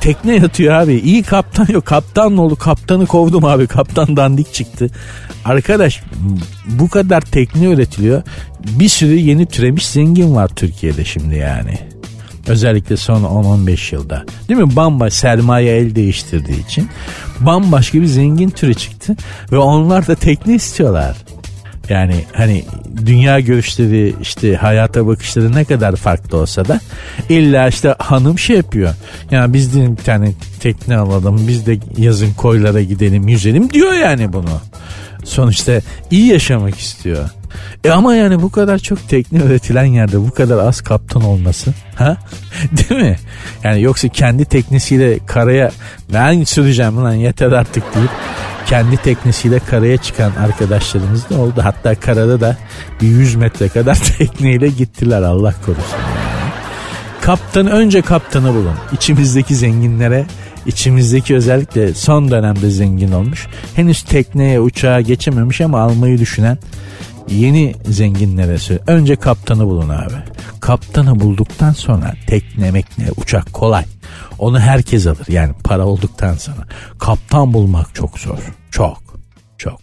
[0.04, 0.94] Tekne yatıyor abi.
[0.94, 1.86] İyi kaptan yok.
[1.86, 2.56] Kaptan ne oldu?
[2.56, 3.68] Kaptanı kovdum abi.
[3.68, 4.90] Kaptan dandik çıktı.
[5.46, 6.04] Arkadaş
[6.66, 8.24] bu kadar tekne üretiliyor.
[8.66, 11.80] Bir sürü yeni türemiş zengin var Türkiye'de şimdi yani.
[12.48, 14.26] Özellikle son 10-15 yılda.
[14.50, 14.76] Değil mi?
[14.76, 16.90] Bamba sermaye el değiştirdiği için
[17.40, 19.16] bambaşka bir zengin türü çıktı.
[19.52, 21.18] Ve onlar da tekne istiyorlar.
[21.90, 22.64] Yani hani
[23.06, 26.80] dünya görüşleri işte hayata bakışları ne kadar farklı olsa da
[27.30, 28.94] illa işte hanım şey yapıyor.
[29.32, 34.34] Yani biz de bir tane tekne alalım biz de yazın koylara gidelim yüzelim diyor yani
[34.34, 34.62] bunu.
[35.24, 35.82] Sonuçta
[36.12, 37.30] iyi yaşamak istiyor.
[37.84, 42.18] E ama yani bu kadar çok tekne üretilen yerde bu kadar az kaptan olması ha?
[42.72, 43.18] Değil mi?
[43.64, 45.72] Yani yoksa kendi teknesiyle karaya
[46.14, 48.10] ben süreceğim lan yeter artık deyip
[48.66, 51.62] kendi teknesiyle karaya çıkan arkadaşlarımız da oldu.
[51.64, 52.58] Hatta karada da
[53.02, 55.98] bir 100 metre kadar tekneyle gittiler Allah korusun.
[55.98, 56.34] Yani.
[57.22, 58.76] Kaptanı önce kaptanı bulun.
[58.94, 60.26] İçimizdeki zenginlere
[60.66, 63.48] içimizdeki özellikle son dönemde zengin olmuş.
[63.76, 66.58] Henüz tekneye uçağa geçememiş ama almayı düşünen
[67.30, 68.82] yeni zenginlere söyle.
[68.88, 70.14] Önce kaptanı bulun abi.
[70.60, 73.86] Kaptanı bulduktan sonra tekne mekne uçak kolay.
[74.40, 76.68] Onu herkes alır yani para olduktan sonra.
[77.00, 78.38] Kaptan bulmak çok zor.
[78.72, 79.04] Çok.
[79.58, 79.80] Çok.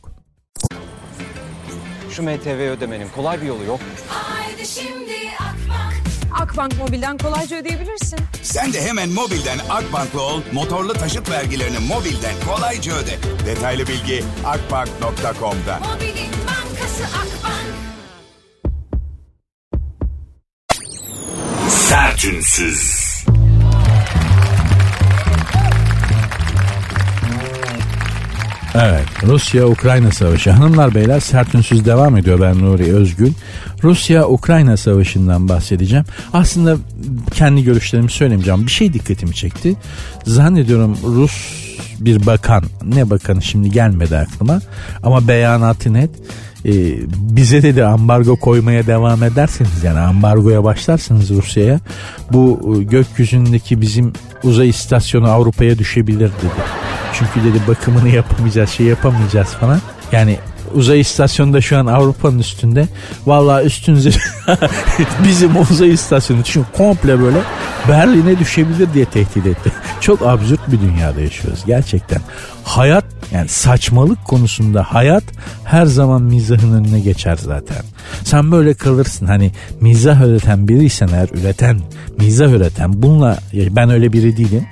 [2.10, 3.80] Şu MTV ödemenin kolay bir yolu yok.
[4.08, 5.99] Haydi şimdi Akbank.
[6.32, 8.18] Akbank Mobil'den kolayca ödeyebilirsin.
[8.42, 13.18] Sen de hemen mobilden Akbank'la ol, motorlu taşıt vergilerini mobilden kolayca öde.
[13.46, 15.78] Detaylı bilgi akbank.com'da.
[15.78, 17.70] Mobilin bankası Akbank.
[21.68, 22.99] Sertünsüz.
[28.74, 30.50] Evet Rusya-Ukrayna savaşı.
[30.50, 33.33] Hanımlar beyler sert ünsüz devam ediyor ben Nuri Özgül.
[33.85, 36.04] Rusya-Ukrayna savaşından bahsedeceğim.
[36.33, 36.76] Aslında
[37.35, 38.66] kendi görüşlerimi söylemeyeceğim.
[38.66, 39.76] Bir şey dikkatimi çekti.
[40.24, 41.33] Zannediyorum Rus
[42.00, 44.61] bir bakan ne bakanı şimdi gelmedi aklıma
[45.02, 46.11] ama beyanatı net
[46.64, 46.73] e,
[47.11, 51.81] bize dedi ambargo koymaya devam ederseniz yani ambargoya başlarsınız Rusya'ya
[52.33, 54.12] bu e, gökyüzündeki bizim
[54.44, 56.62] uzay istasyonu Avrupa'ya düşebilir dedi.
[57.12, 59.81] Çünkü dedi bakımını yapamayacağız şey yapamayacağız falan.
[60.12, 60.38] Yani
[60.74, 62.88] uzay istasyonunda şu an Avrupa'nın üstünde.
[63.26, 64.11] Vallahi üstünüze
[65.28, 67.38] bizim uzay istasyonu düşün komple böyle
[67.88, 69.72] Berlin'e düşebilir diye tehdit etti.
[70.00, 72.20] Çok absürt bir dünyada yaşıyoruz gerçekten.
[72.64, 75.24] Hayat yani saçmalık konusunda hayat
[75.64, 77.83] her zaman mizahın önüne geçer zaten.
[78.24, 81.80] Sen böyle kalırsın hani mizah üreten biriysen eğer üreten,
[82.18, 84.66] mizah üreten bununla ben öyle biri değilim.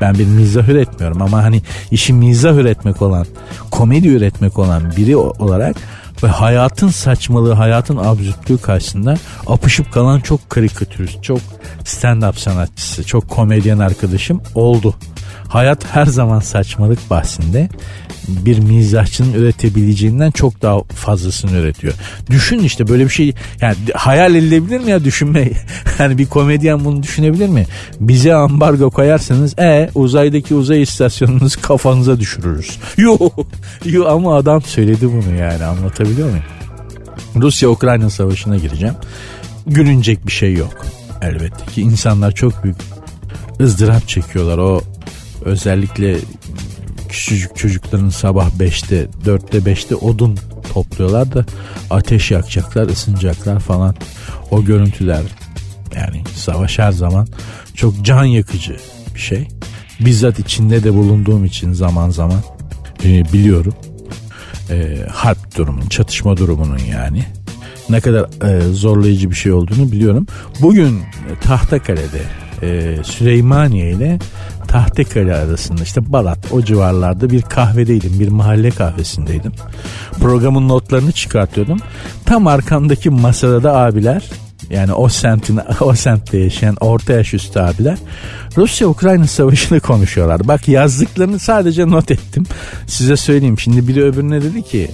[0.00, 3.26] Ben bir mizah üretmiyorum ama hani işi mizah üretmek olan,
[3.70, 5.76] komedi üretmek olan biri olarak
[6.22, 11.40] ve hayatın saçmalığı, hayatın absürtlüğü karşısında apışıp kalan çok karikatürist, çok
[11.84, 14.94] stand-up sanatçısı, çok komedyen arkadaşım oldu.
[15.48, 17.68] Hayat her zaman saçmalık bahsinde
[18.28, 21.94] bir mizahçının üretebileceğinden çok daha fazlasını üretiyor.
[22.30, 25.50] Düşün işte böyle bir şey yani hayal edilebilir mi ya düşünme?
[25.98, 27.66] Yani bir komedyen bunu düşünebilir mi?
[28.00, 32.78] Bize ambargo koyarsanız e uzaydaki uzay istasyonunuz kafanıza düşürürüz.
[32.96, 33.18] Yo,
[33.84, 36.44] yo ama adam söyledi bunu yani anlatabiliyor muyum?
[37.36, 38.94] Rusya-Ukrayna savaşına gireceğim.
[39.66, 40.86] Gülünecek bir şey yok.
[41.22, 42.76] Elbette ki insanlar çok büyük
[43.60, 44.58] ızdırap çekiyorlar.
[44.58, 44.80] O
[45.48, 46.16] özellikle
[47.08, 50.38] küçücük çocukların sabah 5'te 4'te 5'te odun
[50.72, 51.44] topluyorlar da
[51.90, 53.94] ateş yakacaklar ısınacaklar falan.
[54.50, 55.22] O görüntüler
[55.96, 57.28] yani savaş her zaman
[57.74, 58.76] çok can yakıcı
[59.14, 59.48] bir şey.
[60.00, 62.40] Bizzat içinde de bulunduğum için zaman zaman
[63.04, 63.74] e, biliyorum.
[64.70, 67.24] E, harp durumunun çatışma durumunun yani
[67.90, 70.26] ne kadar e, zorlayıcı bir şey olduğunu biliyorum.
[70.60, 71.02] Bugün
[71.40, 72.22] Tahtakale'de
[72.62, 74.18] e, Süleymaniye ile
[74.68, 78.20] Tahtekale arasında işte Balat o civarlarda bir kahvedeydim.
[78.20, 79.52] Bir mahalle kahvesindeydim.
[80.20, 81.78] Programın notlarını çıkartıyordum.
[82.26, 84.22] Tam arkamdaki masada da abiler
[84.70, 87.98] yani o semtin o semtte yaşayan orta yaş üstü abiler
[88.56, 90.48] Rusya-Ukrayna savaşını konuşuyorlar.
[90.48, 92.44] Bak yazdıklarını sadece not ettim.
[92.86, 93.58] Size söyleyeyim.
[93.58, 94.90] Şimdi biri öbürüne dedi ki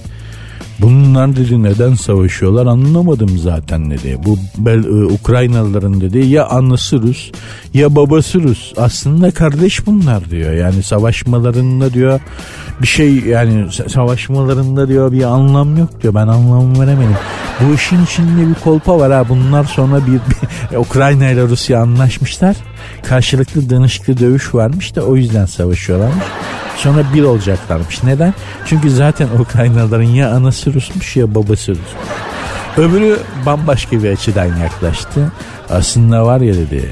[0.79, 4.17] Bunlar dedi neden savaşıyorlar anlamadım zaten dedi.
[4.25, 7.31] Bu bel, e, Ukraynalıların dedi ya anası Rus
[7.73, 8.73] ya babası Rus.
[8.77, 10.53] Aslında kardeş bunlar diyor.
[10.53, 12.19] Yani savaşmalarında diyor
[12.81, 16.13] bir şey yani savaşmalarında diyor bir anlam yok diyor.
[16.13, 17.17] Ben anlam veremedim.
[17.61, 19.29] Bu işin içinde bir kolpa var ha.
[19.29, 20.13] Bunlar sonra bir,
[20.71, 22.55] bir Ukrayna ile Rusya anlaşmışlar.
[23.03, 26.25] Karşılıklı danışıklı dövüş varmış da o yüzden savaşıyorlarmış.
[26.77, 28.03] Sonra bir olacaklarmış.
[28.03, 28.33] Neden?
[28.65, 31.87] Çünkü zaten Ukraynalıların ya anası Rusmuş ya babası Rusmuş.
[32.77, 35.31] Öbürü bambaşka bir açıdan yaklaştı.
[35.69, 36.89] Aslında var ya dedi.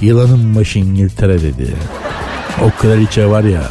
[0.00, 1.74] Yılanın başı İngiltere dedi.
[2.62, 3.62] O kraliçe var ya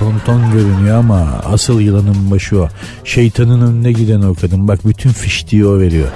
[0.00, 2.68] tonton görünüyor ama asıl yılanın başı o.
[3.04, 4.68] Şeytanın önüne giden o kadın.
[4.68, 6.08] Bak bütün fiştiği o veriyor.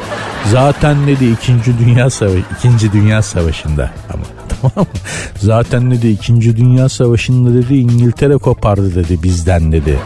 [0.53, 1.53] Zaten dedi 2.
[1.79, 2.43] Dünya Savaşı
[2.77, 2.93] 2.
[2.93, 4.25] Dünya Savaşı'nda ama
[4.75, 4.87] tamam?
[5.39, 6.57] Zaten dedi 2.
[6.57, 9.99] Dünya Savaşı'nda dedi İngiltere kopardı dedi bizden dedi.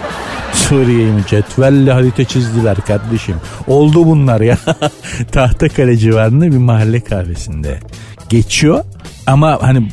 [0.53, 3.37] Suriye'yi mi cetvelle harita çizdiler kardeşim.
[3.67, 4.59] Oldu bunlar ya.
[5.33, 7.81] Tahtakale civarında bir mahalle kahvesinde.
[8.29, 8.85] Geçiyor
[9.27, 9.89] ama hani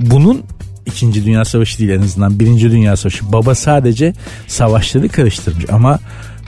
[0.00, 0.42] bunun
[0.86, 3.32] İkinci Dünya Savaşı değil en azından Birinci Dünya Savaşı.
[3.32, 4.12] Baba sadece
[4.46, 5.98] savaşları karıştırmış ama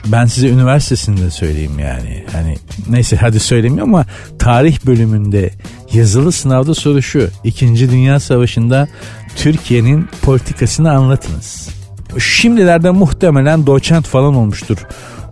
[0.05, 2.25] ben size üniversitesinde söyleyeyim yani.
[2.31, 2.57] Hani
[2.89, 4.05] neyse hadi söylemiyorum ama
[4.39, 5.49] tarih bölümünde
[5.93, 7.29] yazılı sınavda soru şu.
[7.43, 8.87] İkinci Dünya Savaşı'nda
[9.35, 11.69] Türkiye'nin politikasını anlatınız.
[12.19, 14.77] Şimdilerde muhtemelen doçent falan olmuştur.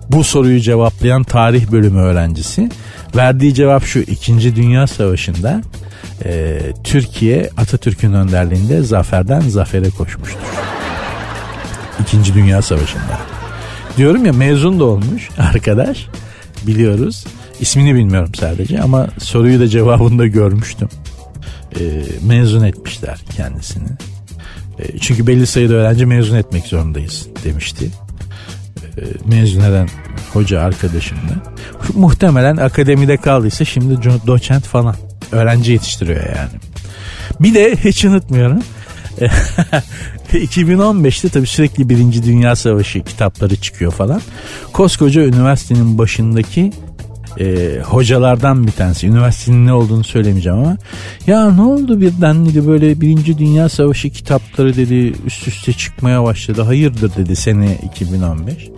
[0.09, 2.69] Bu soruyu cevaplayan tarih bölümü öğrencisi.
[3.15, 3.99] Verdiği cevap şu.
[3.99, 5.61] İkinci Dünya Savaşı'nda
[6.25, 10.39] e, Türkiye Atatürk'ün önderliğinde zaferden zafere koşmuştur.
[12.01, 13.38] İkinci Dünya Savaşı'nda.
[13.99, 16.07] Diyorum ya mezun da olmuş arkadaş
[16.67, 17.25] biliyoruz.
[17.59, 20.89] İsmini bilmiyorum sadece ama soruyu da cevabını da görmüştüm.
[21.79, 21.83] E,
[22.27, 23.87] mezun etmişler kendisini.
[24.79, 27.89] E, çünkü belli sayıda öğrenci mezun etmek zorundayız demişti.
[28.97, 29.89] E, mezun eden
[30.33, 31.53] hoca arkadaşım da.
[31.95, 34.95] Muhtemelen akademide kaldıysa şimdi doçent falan
[35.31, 36.59] öğrenci yetiştiriyor yani.
[37.39, 38.63] Bir de hiç unutmuyorum.
[40.37, 44.21] 2015'te tabii sürekli Birinci Dünya Savaşı kitapları çıkıyor falan.
[44.73, 46.71] Koskoca üniversitenin başındaki
[47.39, 49.07] e, hocalardan bir tanesi.
[49.07, 50.77] Üniversitenin ne olduğunu söylemeyeceğim ama.
[51.27, 56.61] Ya ne oldu birden dedi böyle Birinci Dünya Savaşı kitapları dedi üst üste çıkmaya başladı.
[56.61, 58.69] Hayırdır dedi sene 2015.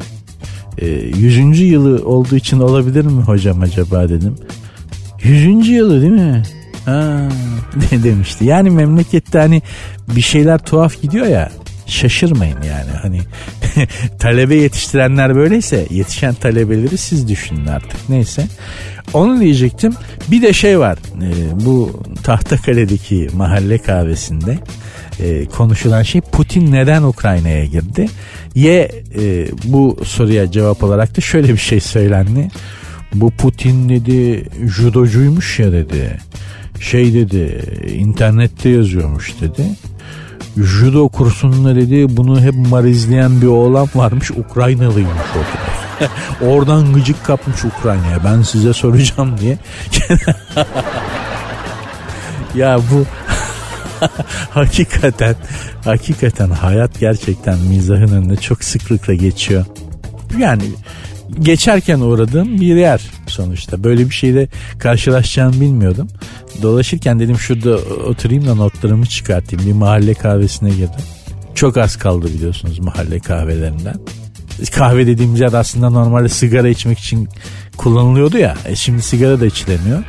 [0.77, 1.59] E, 100.
[1.59, 4.35] yılı olduğu için olabilir mi hocam acaba dedim.
[5.23, 6.43] Yüzüncü yılı değil mi?
[7.91, 8.45] Ne demişti.
[8.45, 9.61] Yani memlekette hani
[10.15, 11.51] bir şeyler tuhaf gidiyor ya
[11.91, 12.91] şaşırmayın yani.
[13.01, 13.19] Hani
[14.19, 18.09] talebe yetiştirenler böyleyse yetişen talebeleri siz düşünün artık.
[18.09, 18.47] Neyse.
[19.13, 19.93] Onu diyecektim.
[20.31, 20.97] Bir de şey var.
[21.21, 21.29] E,
[21.65, 24.57] bu Tahtakale'deki mahalle kahvesinde
[25.19, 28.09] e, konuşulan şey Putin neden Ukrayna'ya girdi?
[28.55, 32.47] Ye e, bu soruya cevap olarak da şöyle bir şey söylendi.
[33.13, 36.17] Bu Putin dedi judocuymuş ya dedi.
[36.81, 37.61] Şey dedi
[37.97, 39.63] internette yazıyormuş dedi.
[40.57, 45.41] Judo kursunda dedi bunu hep marizleyen bir oğlan varmış Ukraynalıymış o.
[46.45, 49.57] Oradan gıcık kapmış Ukrayna'ya ben size soracağım diye.
[52.55, 53.05] ya bu
[54.49, 55.35] hakikaten
[55.85, 59.65] hakikaten hayat gerçekten mizahın önünde çok sıklıkla geçiyor.
[60.37, 60.63] Yani
[61.39, 63.83] geçerken uğradığım bir yer sonuçta.
[63.83, 64.47] Böyle bir şeyle
[64.79, 66.07] karşılaşacağımı bilmiyordum.
[66.61, 67.75] Dolaşırken dedim şurada
[68.07, 69.65] oturayım da notlarımı çıkartayım.
[69.67, 71.05] Bir mahalle kahvesine girdim.
[71.55, 73.95] Çok az kaldı biliyorsunuz mahalle kahvelerinden.
[74.75, 77.29] Kahve dediğimiz yer aslında normalde sigara içmek için
[77.77, 78.55] kullanılıyordu ya.
[78.65, 80.03] E şimdi sigara da içilemiyor.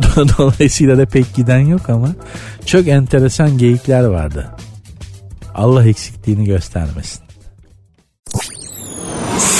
[0.38, 2.08] Dolayısıyla da pek giden yok ama
[2.66, 4.50] çok enteresan geyikler vardı.
[5.54, 7.29] Allah eksikliğini göstermesin.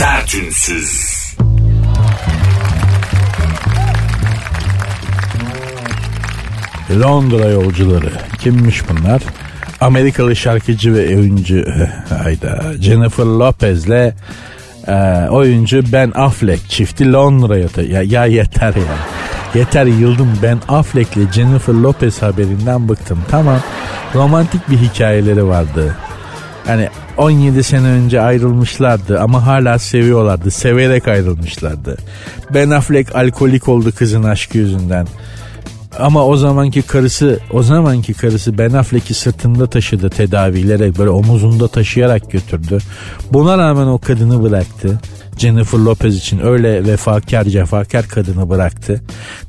[0.01, 1.11] Sertünsüz.
[7.01, 8.13] Londra yolcuları.
[8.39, 9.23] Kimmiş bunlar?
[9.81, 11.65] Amerikalı şarkıcı ve oyuncu
[12.23, 14.15] hayda Jennifer Lopez'le
[14.87, 18.97] e, oyuncu Ben Affleck çifti Londra'ya ya, ya yeter ya.
[19.55, 23.19] Yeter yıldım Ben Affleck'le Jennifer Lopez haberinden bıktım.
[23.31, 23.61] Tamam
[24.15, 25.97] romantik bir hikayeleri vardı.
[26.71, 30.51] Hani 17 sene önce ayrılmışlardı ama hala seviyorlardı.
[30.51, 31.97] Severek ayrılmışlardı.
[32.55, 35.07] Ben Affleck alkolik oldu kızın aşkı yüzünden.
[35.99, 42.31] Ama o zamanki karısı, o zamanki karısı Ben Affleck'i sırtında taşıdı tedavilere böyle omuzunda taşıyarak
[42.31, 42.79] götürdü.
[43.33, 45.01] Buna rağmen o kadını bıraktı.
[45.41, 49.03] Jennifer Lopez için öyle vefakar cefakar kadını bıraktı.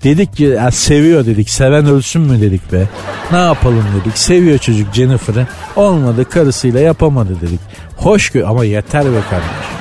[0.04, 1.49] Dedik ki ya seviyor dedik.
[1.49, 2.41] Seven ölsün mü?
[2.41, 2.89] dedik be.
[3.32, 3.86] Ne yapalım?
[4.01, 4.17] dedik.
[4.17, 5.47] Seviyor çocuk Jennifer'ı.
[5.75, 7.60] Olmadı karısıyla yapamadı dedik.
[7.97, 9.71] Hoş ama yeter be kardeşim.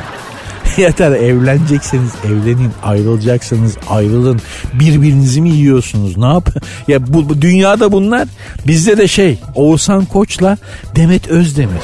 [0.82, 1.10] Yeter.
[1.12, 4.40] Evlenecekseniz evlenin ayrılacaksanız ayrılın.
[4.74, 6.16] Birbirinizi mi yiyorsunuz?
[6.16, 6.48] Ne yap?
[6.88, 8.28] Ya bu, bu dünyada bunlar.
[8.66, 10.58] Bizde de şey Oğuzhan Koç'la
[10.96, 11.82] Demet Özdemir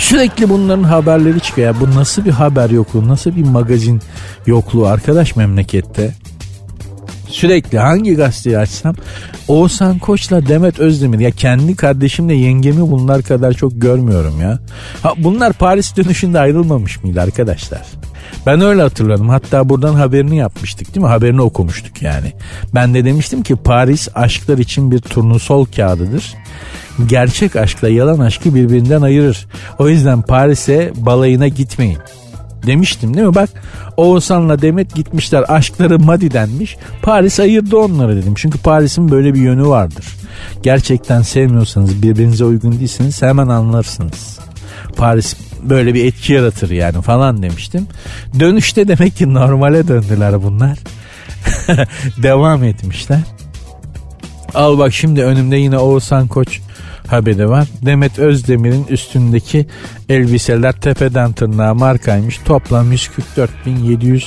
[0.00, 1.74] Sürekli bunların haberleri çıkıyor.
[1.74, 4.00] Ya bu nasıl bir haber yokluğu, nasıl bir magazin
[4.46, 6.14] yokluğu arkadaş memlekette?
[7.28, 8.94] Sürekli hangi gazeteyi açsam
[9.48, 14.58] Oğuzhan Koç'la Demet Özdemir ya kendi kardeşimle yengemi bunlar kadar çok görmüyorum ya.
[15.02, 17.82] Ha, bunlar Paris dönüşünde ayrılmamış mıydı arkadaşlar?
[18.46, 19.28] Ben öyle hatırladım.
[19.28, 21.10] Hatta buradan haberini yapmıştık değil mi?
[21.10, 22.32] Haberini okumuştuk yani.
[22.74, 26.34] Ben de demiştim ki Paris aşklar için bir turnusol kağıdıdır.
[27.06, 29.46] gerçek aşkla yalan aşkı birbirinden ayırır.
[29.78, 31.98] O yüzden Paris'e balayına gitmeyin.
[32.66, 33.34] Demiştim değil mi?
[33.34, 33.50] Bak
[33.96, 35.44] Oğuzhan'la Demet gitmişler.
[35.48, 36.76] Aşkları Madi'denmiş.
[37.02, 38.34] Paris ayırdı onları dedim.
[38.36, 40.06] Çünkü Paris'in böyle bir yönü vardır.
[40.62, 44.38] Gerçekten sevmiyorsanız birbirinize uygun değilsiniz hemen anlarsınız.
[44.96, 47.86] Paris böyle bir etki yaratır yani falan demiştim.
[48.40, 50.78] Dönüşte demek ki normale döndüler bunlar.
[52.22, 53.20] Devam etmişler.
[54.54, 56.60] Al bak şimdi önümde yine Oğuzhan Koç
[57.06, 57.68] haberi var.
[57.82, 59.66] Demet Özdemir'in üstündeki
[60.08, 62.38] elbiseler tepeden tırnağa markaymış.
[62.38, 64.24] Toplam 144.700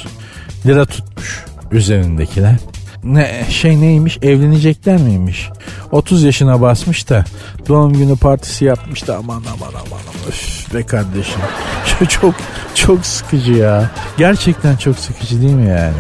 [0.66, 2.56] lira tutmuş üzerindekiler.
[3.04, 5.50] Ne şey neymiş evlenecekler miymiş?
[5.92, 7.26] 30 yaşına basmış da
[7.68, 11.42] doğum günü partisi yapmış da aman aman aman aman öf be kardeşim.
[12.10, 12.36] çok
[12.76, 13.92] çok sıkıcı ya.
[14.18, 15.94] Gerçekten çok sıkıcı değil mi yani?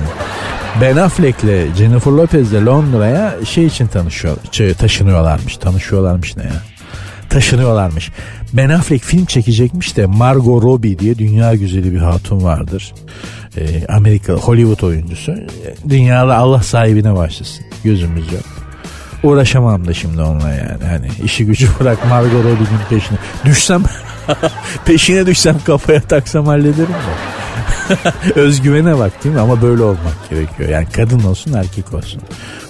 [0.82, 5.58] Ben Affleck'le Jennifer Lopez'le Londra'ya şey için tanışıyor, şey, taşınıyorlarmış.
[5.58, 6.62] Tanışıyorlarmış ne ya?
[7.30, 8.12] Taşınıyorlarmış.
[8.54, 12.94] Ben Affleck film çekecekmiş de Margot Robbie diye dünya güzeli bir hatun vardır.
[13.58, 15.36] Ee, Amerika Hollywood oyuncusu.
[15.90, 17.66] Dünyada Allah sahibine başlasın.
[17.84, 18.44] Gözümüz yok.
[19.24, 20.84] Uğraşamam da şimdi onunla yani.
[20.90, 23.18] Hani işi gücü bırak Margot Robbie'nin peşine.
[23.46, 23.84] Düşsem
[24.86, 27.34] peşine düşsem kafaya taksam hallederim de.
[28.36, 29.42] Özgüvene bak değil mi?
[29.42, 30.70] Ama böyle olmak gerekiyor.
[30.70, 32.22] Yani kadın olsun erkek olsun.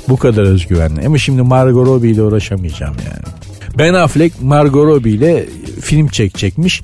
[0.09, 1.07] Bu kadar özgüvenli.
[1.07, 3.33] Ama şimdi Margot Robbie ile uğraşamayacağım yani.
[3.77, 5.45] Ben Affleck Margot Robbie ile
[5.81, 6.81] film çekecekmiş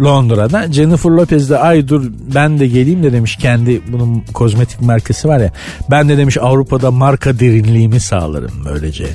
[0.00, 0.72] Londra'da.
[0.72, 5.40] Jennifer Lopez de ay dur ben de geleyim de demiş kendi bunun kozmetik markası var
[5.40, 5.52] ya.
[5.90, 9.06] Ben de demiş Avrupa'da marka derinliğimi sağlarım böylece.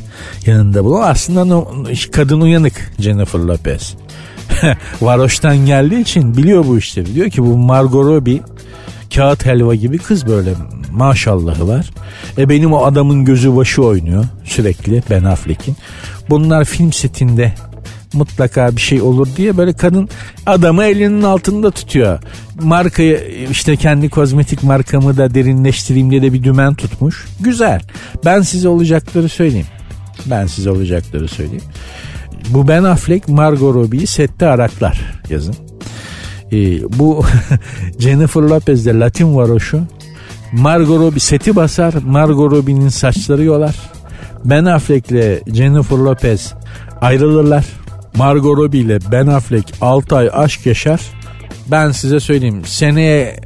[0.46, 1.68] Yanında bunu aslında
[2.12, 3.96] kadın uyanık Jennifer Lopez.
[5.02, 7.16] Varoş'tan geldiği için biliyor bu işleri.
[7.16, 8.42] Diyor ki bu Margot Robbie
[9.16, 10.54] kağıt helva gibi kız böyle
[10.92, 11.90] maşallahı var.
[12.38, 15.76] E benim o adamın gözü başı oynuyor sürekli Ben Affleck'in.
[16.30, 17.54] Bunlar film setinde
[18.18, 20.10] mutlaka bir şey olur diye böyle kadın
[20.46, 22.20] adamı elinin altında tutuyor.
[22.62, 27.26] Markayı işte kendi kozmetik markamı da derinleştireyim diye de bir dümen tutmuş.
[27.40, 27.82] Güzel.
[28.26, 29.68] Ben size olacakları söyleyeyim.
[30.26, 31.64] Ben size olacakları söyleyeyim.
[32.50, 35.56] Bu Ben Affleck Margot Robbie'yi sette araklar yazın.
[36.52, 37.26] Ee, bu
[38.00, 39.84] Jennifer Lopez'de Latin varoşu
[40.52, 41.94] Margot Robbie seti basar.
[42.06, 43.76] Margot Robbie'nin saçları yolar.
[44.46, 46.54] Ben Affleck ile Jennifer Lopez
[47.02, 47.66] ayrılırlar.
[48.18, 51.02] Margot Robbie ile Ben Affleck 6 ay aşk yaşar.
[51.72, 53.40] Ben size söyleyeyim seneye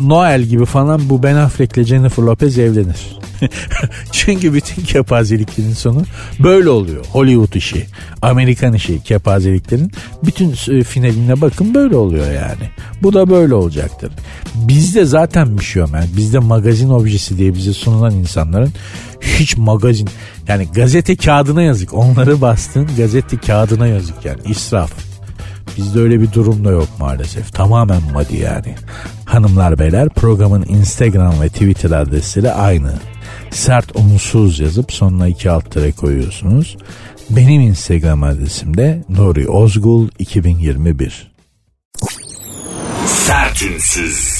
[0.00, 3.17] Noel gibi falan bu Ben Affleck ile Jennifer Lopez evlenir.
[4.12, 6.02] Çünkü bütün kepazeliklerin sonu
[6.38, 7.04] böyle oluyor.
[7.04, 7.86] Hollywood işi,
[8.22, 9.92] Amerikan işi kepazeliklerin
[10.24, 12.70] bütün finaline bakın böyle oluyor yani.
[13.02, 14.12] Bu da böyle olacaktır.
[14.54, 15.90] Bizde zaten bir şey yok.
[15.94, 18.72] Yani bizde magazin objesi diye bize sunulan insanların
[19.20, 20.08] hiç magazin
[20.48, 21.94] yani gazete kağıdına yazık.
[21.94, 24.92] Onları bastın gazete kağıdına yazık yani israf.
[25.76, 27.52] Bizde öyle bir durum da yok maalesef.
[27.52, 28.74] Tamamen madi yani.
[29.24, 32.92] Hanımlar beyler programın Instagram ve Twitter adresleri aynı
[33.50, 36.76] sert unsuz yazıp sonuna iki alt tere koyuyorsunuz.
[37.30, 41.30] Benim Instagram adresim de Nuri Ozgul 2021.
[43.06, 44.38] Sertünsüz.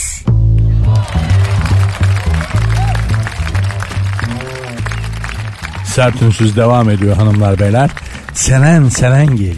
[5.84, 7.90] Sertünsüz devam ediyor hanımlar beyler.
[8.34, 9.54] Senen Serengil.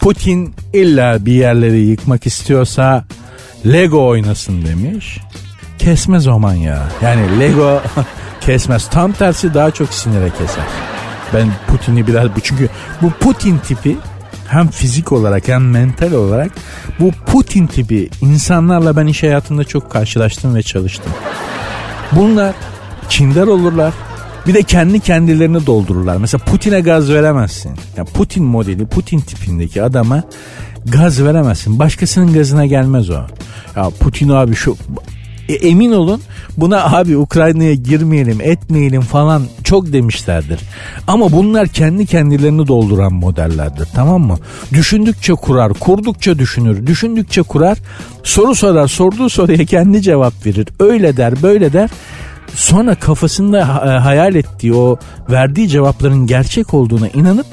[0.00, 3.04] Putin illa bir yerleri yıkmak istiyorsa
[3.66, 5.18] Lego oynasın demiş.
[5.78, 6.88] Kesmez o ya.
[7.02, 7.82] Yani Lego
[8.50, 8.88] kesmez.
[8.88, 10.64] Tam tersi daha çok sinire keser.
[11.34, 12.68] Ben Putin'i biraz bu çünkü
[13.02, 13.96] bu Putin tipi
[14.48, 16.50] hem fizik olarak hem mental olarak
[17.00, 21.12] bu Putin tipi insanlarla ben iş hayatında çok karşılaştım ve çalıştım.
[22.12, 22.54] Bunlar
[23.08, 23.94] kindar olurlar.
[24.46, 26.16] Bir de kendi kendilerini doldururlar.
[26.16, 27.72] Mesela Putin'e gaz veremezsin.
[27.96, 30.22] Yani Putin modeli, Putin tipindeki adama
[30.86, 31.78] gaz veremezsin.
[31.78, 33.20] Başkasının gazına gelmez o.
[33.76, 34.76] Ya Putin abi şu
[35.50, 36.20] e, emin olun
[36.56, 40.60] buna abi Ukrayna'ya girmeyelim etmeyelim falan çok demişlerdir.
[41.06, 44.38] Ama bunlar kendi kendilerini dolduran modellerdir tamam mı?
[44.72, 47.78] Düşündükçe kurar, kurdukça düşünür, düşündükçe kurar.
[48.24, 50.68] Soru sorar, sorduğu soruya kendi cevap verir.
[50.80, 51.90] Öyle der, böyle der.
[52.54, 53.68] Sonra kafasında
[54.04, 54.98] hayal ettiği o
[55.30, 57.46] verdiği cevapların gerçek olduğuna inanıp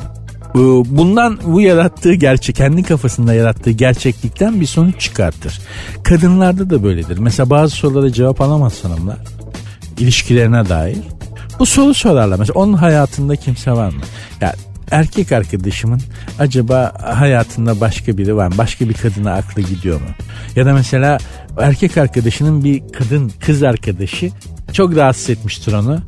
[0.85, 5.61] bundan bu yarattığı gerçek kendi kafasında yarattığı gerçeklikten bir sonuç çıkartır.
[6.03, 7.17] Kadınlarda da böyledir.
[7.17, 9.17] Mesela bazı sorulara cevap alamaz hanımlar.
[9.97, 10.97] ilişkilerine dair.
[11.59, 12.39] Bu soru sorarlar.
[12.39, 14.01] Mesela onun hayatında kimse var mı?
[14.41, 14.55] Ya
[14.91, 16.01] erkek arkadaşımın
[16.39, 18.53] acaba hayatında başka biri var mı?
[18.57, 20.07] Başka bir kadına aklı gidiyor mu?
[20.55, 21.17] Ya da mesela
[21.57, 24.29] erkek arkadaşının bir kadın kız arkadaşı
[24.73, 25.99] çok rahatsız etmiştir onu.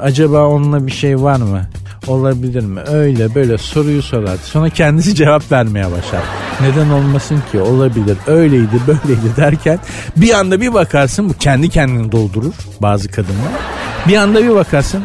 [0.00, 1.62] Acaba onunla bir şey var mı?
[2.08, 2.80] Olabilir mi?
[2.92, 4.36] Öyle böyle soruyu sorar.
[4.44, 6.22] Sonra kendisi cevap vermeye başlar.
[6.60, 7.60] Neden olmasın ki?
[7.60, 8.16] Olabilir.
[8.26, 9.78] Öyleydi, böyleydi derken
[10.16, 13.52] bir anda bir bakarsın bu kendi kendini doldurur bazı kadınlar.
[14.08, 15.02] Bir anda bir bakarsın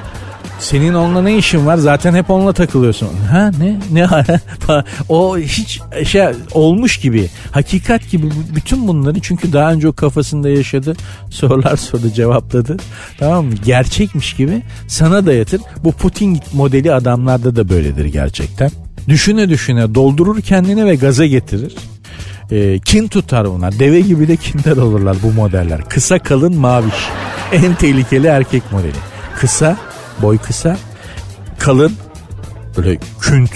[0.59, 1.77] senin onunla ne işin var?
[1.77, 3.09] Zaten hep onunla takılıyorsun.
[3.31, 3.79] Ha ne?
[3.91, 4.07] Ne?
[5.09, 7.29] o hiç şey olmuş gibi.
[7.51, 10.95] Hakikat gibi bütün bunları çünkü daha önce o kafasında yaşadı.
[11.29, 12.77] Sorular sordu cevapladı.
[13.19, 13.53] Tamam mı?
[13.65, 15.61] Gerçekmiş gibi sana dayatır.
[15.83, 18.71] Bu Putin modeli adamlarda da böyledir gerçekten.
[19.07, 21.75] Düşüne düşüne doldurur kendini ve gaza getirir.
[22.51, 23.71] E, kin tutar ona.
[23.71, 25.81] Deve gibi de kinder olurlar bu modeller.
[25.81, 26.93] Kısa kalın maviş.
[27.51, 28.97] En tehlikeli erkek modeli.
[29.39, 29.77] Kısa
[30.21, 30.77] boy kısa,
[31.59, 31.93] kalın,
[32.77, 33.51] böyle künt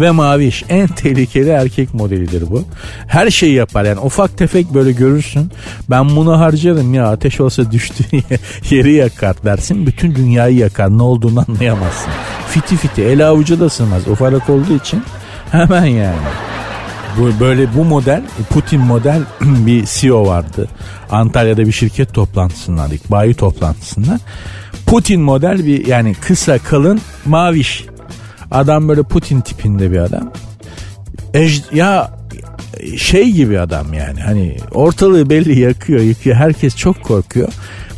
[0.00, 0.64] ve maviş.
[0.68, 2.64] En tehlikeli erkek modelidir bu.
[3.06, 5.50] Her şeyi yapar yani ufak tefek böyle görürsün.
[5.90, 8.04] Ben bunu harcarım ya ateş olsa düştüğü
[8.70, 9.86] yeri yakar dersin.
[9.86, 12.12] Bütün dünyayı yakar ne olduğunu anlayamazsın.
[12.48, 15.02] Fiti fiti el avucu da sığmaz ufak olduğu için
[15.50, 16.55] hemen yani.
[17.18, 20.68] Bu, böyle bu model Putin model bir CEO vardı.
[21.10, 23.10] Antalya'da bir şirket toplantısındaydık.
[23.10, 24.20] Bayi toplantısında.
[24.86, 27.86] Putin model bir yani kısa kalın maviş.
[28.50, 30.32] Adam böyle Putin tipinde bir adam.
[31.34, 32.10] Ej, ya
[32.96, 37.48] şey gibi adam yani hani ortalığı belli yakıyor yıkıyor herkes çok korkuyor.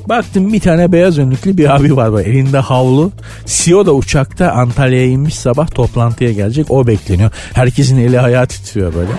[0.08, 3.12] Baktım bir tane beyaz önlüklü bir abi var böyle elinde havlu.
[3.46, 7.30] CEO da uçakta Antalya'ya inmiş sabah toplantıya gelecek o bekleniyor.
[7.52, 9.10] Herkesin eli ayağı titriyor böyle.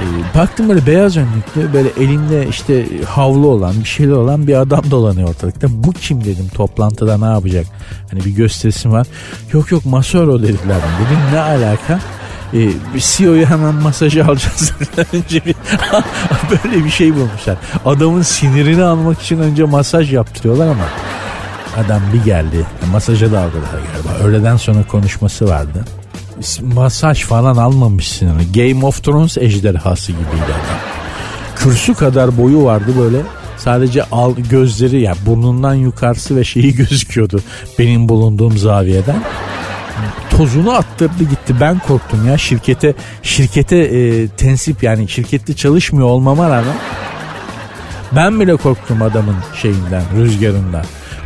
[0.00, 0.04] E,
[0.38, 5.28] baktım böyle beyaz önlüklü böyle elinde işte havlu olan bir şeyler olan bir adam dolanıyor
[5.28, 5.68] ortalıkta.
[5.70, 7.66] Bu kim dedim toplantıda ne yapacak?
[8.10, 9.06] Hani bir gösterisi var.
[9.52, 10.80] Yok yok masör o dediler.
[11.00, 12.00] Dedim ne alaka?
[12.54, 12.58] E,
[12.94, 14.72] bir CEO'yu hemen masajı alacağız.
[15.12, 15.54] önce bir
[16.64, 17.56] böyle bir şey bulmuşlar.
[17.84, 20.84] Adamın sinirini almak için önce masaj yaptırıyorlar ama
[21.84, 22.66] adam bir geldi.
[22.92, 24.24] Masaja da aldılar galiba.
[24.24, 25.84] Öğleden sonra konuşması vardı
[26.62, 28.30] masaj falan almamışsın.
[28.54, 30.78] Game of Thrones ejderhası gibiydi adam.
[31.56, 33.22] Kürsü kadar boyu vardı böyle.
[33.56, 37.42] Sadece al gözleri ya yani burnundan yukarısı ve şeyi gözüküyordu
[37.78, 39.22] benim bulunduğum zaviyeden.
[40.40, 41.54] Tozunu attırdı gitti.
[41.60, 46.76] Ben korktum ya şirkete şirkete e, tensip yani şirkette çalışmıyor olmama rağmen
[48.16, 50.84] ben bile korktum adamın şeyinden, rüzgarından.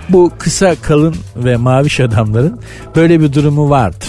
[0.09, 2.61] Bu kısa, kalın ve maviş adamların
[2.97, 4.09] böyle bir durumu vardır.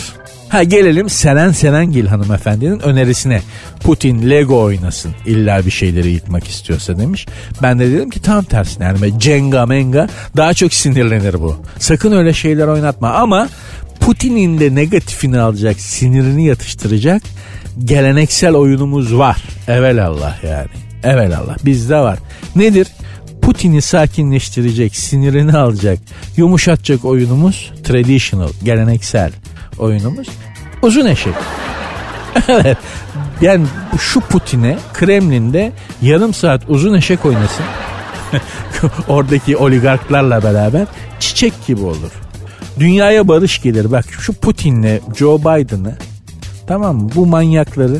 [0.49, 3.41] Ha gelelim Seren Serengil hanımefendinin önerisine.
[3.83, 7.25] Putin Lego oynasın illa bir şeyleri yıkmak istiyorsa demiş.
[7.61, 11.55] Ben de dedim ki tam tersine yani Cenga menga daha çok sinirlenir bu.
[11.79, 13.47] Sakın öyle şeyler oynatma ama
[13.99, 17.23] Putin'in de negatifini alacak, sinirini yatıştıracak
[17.83, 19.43] geleneksel oyunumuz var.
[19.67, 20.69] Evelallah yani.
[21.03, 22.19] Evelallah bizde var.
[22.55, 22.87] Nedir?
[23.41, 25.99] Putin'i sakinleştirecek, sinirini alacak,
[26.37, 29.31] yumuşatacak oyunumuz traditional, geleneksel
[29.77, 30.27] oyunumuz
[30.85, 31.33] uzun eşek.
[32.47, 32.77] evet.
[33.41, 33.65] Yani
[33.99, 35.71] şu Putin'e Kremlin'de
[36.01, 37.65] yarım saat uzun eşek oynasın.
[39.07, 40.87] Oradaki oligarklarla beraber
[41.19, 42.11] çiçek gibi olur.
[42.79, 43.91] Dünyaya barış gelir.
[43.91, 45.95] Bak şu Putin'le Joe Biden'ı
[46.67, 47.09] tamam mı?
[47.15, 47.97] Bu manyakları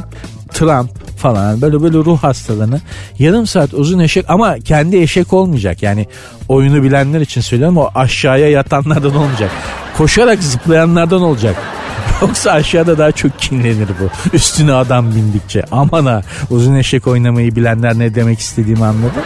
[0.53, 2.81] Trump falan böyle böyle ruh hastalığını
[3.19, 5.83] yarım saat uzun eşek ama kendi eşek olmayacak.
[5.83, 6.07] Yani
[6.49, 9.51] oyunu bilenler için söylüyorum o aşağıya yatanlardan olmayacak.
[9.97, 11.55] Koşarak zıplayanlardan olacak.
[12.21, 14.35] Yoksa aşağıda daha çok kinlenir bu.
[14.35, 15.63] Üstüne adam bindikçe.
[15.71, 19.19] Aman ha uzun eşek oynamayı bilenler ne demek istediğimi anladı.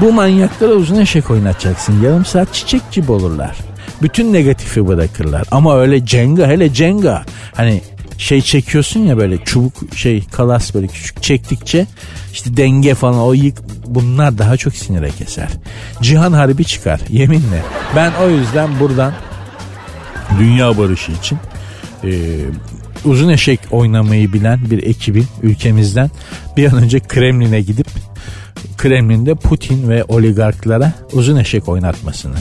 [0.00, 2.02] Bu manyaklara uzun eşek oynatacaksın.
[2.02, 3.71] Yarım saat çiçek gibi olurlar.
[4.02, 5.42] Bütün negatifi bırakırlar.
[5.50, 7.24] Ama öyle cenga hele cenga.
[7.54, 7.80] Hani
[8.18, 11.86] şey çekiyorsun ya böyle çubuk şey kalas böyle küçük çektikçe
[12.32, 15.48] işte denge falan o yık bunlar daha çok sinire keser.
[16.02, 17.62] Cihan Harbi çıkar yeminle.
[17.96, 19.12] Ben o yüzden buradan
[20.38, 21.38] dünya barışı için
[22.04, 22.10] e,
[23.04, 26.10] uzun eşek oynamayı bilen bir ekibin ülkemizden
[26.56, 27.86] bir an önce Kremlin'e gidip
[28.76, 32.36] Kremlin'de Putin ve oligarklara uzun eşek oynatmasını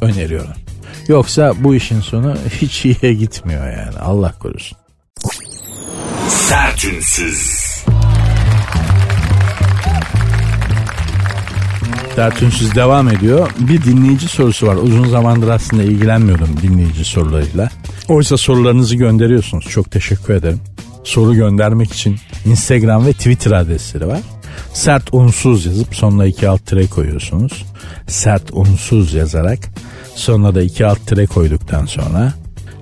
[0.00, 0.67] öneriyorum.
[1.08, 4.78] Yoksa bu işin sonu hiç iyiye gitmiyor yani Allah korusun.
[6.28, 7.68] Sertünsüz.
[12.16, 13.50] Sertünsüz devam ediyor.
[13.58, 14.76] Bir dinleyici sorusu var.
[14.76, 17.68] Uzun zamandır aslında ilgilenmiyordum dinleyici sorularıyla.
[18.08, 19.64] Oysa sorularınızı gönderiyorsunuz.
[19.68, 20.60] Çok teşekkür ederim.
[21.04, 24.20] Soru göndermek için Instagram ve Twitter adresleri var.
[24.72, 27.66] Sert unsuz yazıp sonuna iki alt tire koyuyorsunuz.
[28.06, 29.58] Sert unsuz yazarak
[30.18, 32.32] sonuna da iki alt tire koyduktan sonra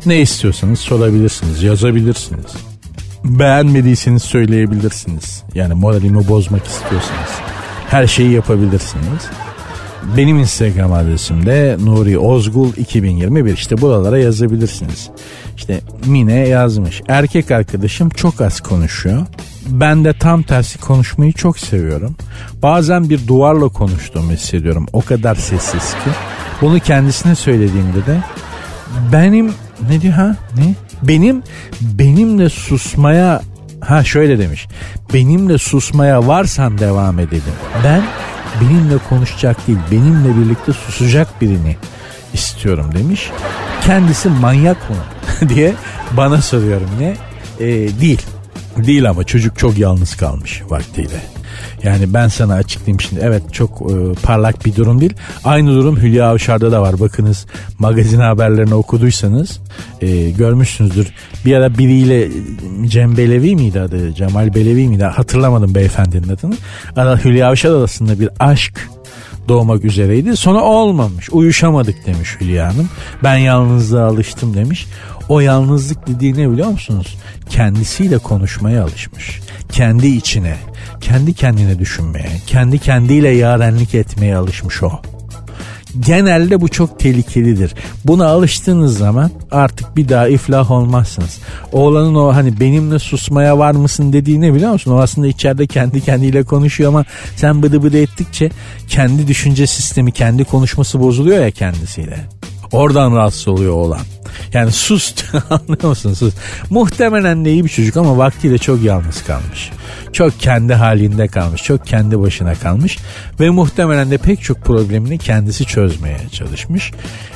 [0.07, 2.47] ne istiyorsanız sorabilirsiniz, yazabilirsiniz.
[3.24, 5.43] Beğenmediyseniz söyleyebilirsiniz.
[5.55, 7.30] Yani moralimi bozmak istiyorsanız
[7.91, 9.22] her şeyi yapabilirsiniz.
[10.16, 15.11] benim Instagram adresim de Nuri Ozgul 2021 işte buralara yazabilirsiniz.
[15.57, 17.02] İşte Mine yazmış.
[17.09, 19.26] Erkek arkadaşım çok az konuşuyor.
[19.68, 22.16] Ben de tam tersi konuşmayı çok seviyorum.
[22.62, 24.86] Bazen bir duvarla konuştuğumu hissediyorum.
[24.92, 26.11] O kadar sessiz ki.
[26.61, 28.20] Bunu kendisine söylediğimde de
[29.12, 29.52] benim
[29.90, 30.74] ne diyor ha ne?
[31.02, 31.42] Benim
[31.80, 33.42] benimle susmaya
[33.80, 34.68] ha şöyle demiş.
[35.14, 37.42] Benimle susmaya varsan devam edelim.
[37.84, 38.02] Ben
[38.61, 41.76] benimle konuşacak değil benimle birlikte susacak birini
[42.35, 43.31] istiyorum demiş.
[43.85, 44.97] Kendisi manyak mı
[45.49, 45.74] diye
[46.16, 47.16] bana soruyorum ne?
[47.61, 48.22] Ee, değil.
[48.77, 51.22] Değil ama çocuk çok yalnız kalmış vaktiyle.
[51.83, 53.20] Yani ben sana açıklayayım şimdi.
[53.24, 55.14] Evet çok e, parlak bir durum değil.
[55.45, 57.01] Aynı durum Hülya Avşar'da da var.
[57.01, 57.47] Bakınız
[57.79, 59.61] magazin haberlerini okuduysanız
[60.01, 61.12] e, görmüşsünüzdür.
[61.45, 62.29] Bir ara biriyle
[62.87, 64.14] Cem Belevi miydi adı?
[64.14, 65.05] Cemal Belevi miydi?
[65.05, 66.55] Hatırlamadım beyefendinin adını.
[66.97, 68.89] Ara Hülya Avşar arasında bir aşk
[69.49, 70.36] doğmak üzereydi.
[70.36, 71.30] Sonra olmamış.
[71.32, 72.88] Uyuşamadık demiş Hülya Hanım.
[73.22, 74.86] Ben yalnızlığa alıştım demiş.
[75.28, 77.16] O yalnızlık dediği ne biliyor musunuz?
[77.51, 79.40] Kendisiyle konuşmaya alışmış.
[79.72, 80.57] Kendi içine,
[81.01, 85.01] kendi kendine düşünmeye, kendi kendiyle yarenlik etmeye alışmış o.
[86.01, 87.74] Genelde bu çok tehlikelidir.
[88.05, 91.38] Buna alıştığınız zaman artık bir daha iflah olmazsınız.
[91.72, 94.92] Oğlanın o hani benimle susmaya var mısın dediği ne biliyor musun?
[94.92, 97.05] O aslında içeride kendi kendiyle konuşuyor ama
[97.36, 98.51] sen bıdı bıdı ettikçe
[98.88, 102.16] kendi düşünce sistemi, kendi konuşması bozuluyor ya kendisiyle.
[102.73, 104.01] Oradan rahatsız oluyor oğlan.
[104.53, 105.14] Yani sus
[105.51, 106.35] anlıyor musun sus.
[106.71, 109.71] Muhtemelen de iyi bir çocuk ama vaktiyle çok yalnız kalmış.
[110.12, 111.62] Çok kendi halinde kalmış.
[111.62, 112.99] Çok kendi başına kalmış.
[113.41, 116.93] Ve muhtemelen de pek çok problemini kendisi çözmeye çalışmış.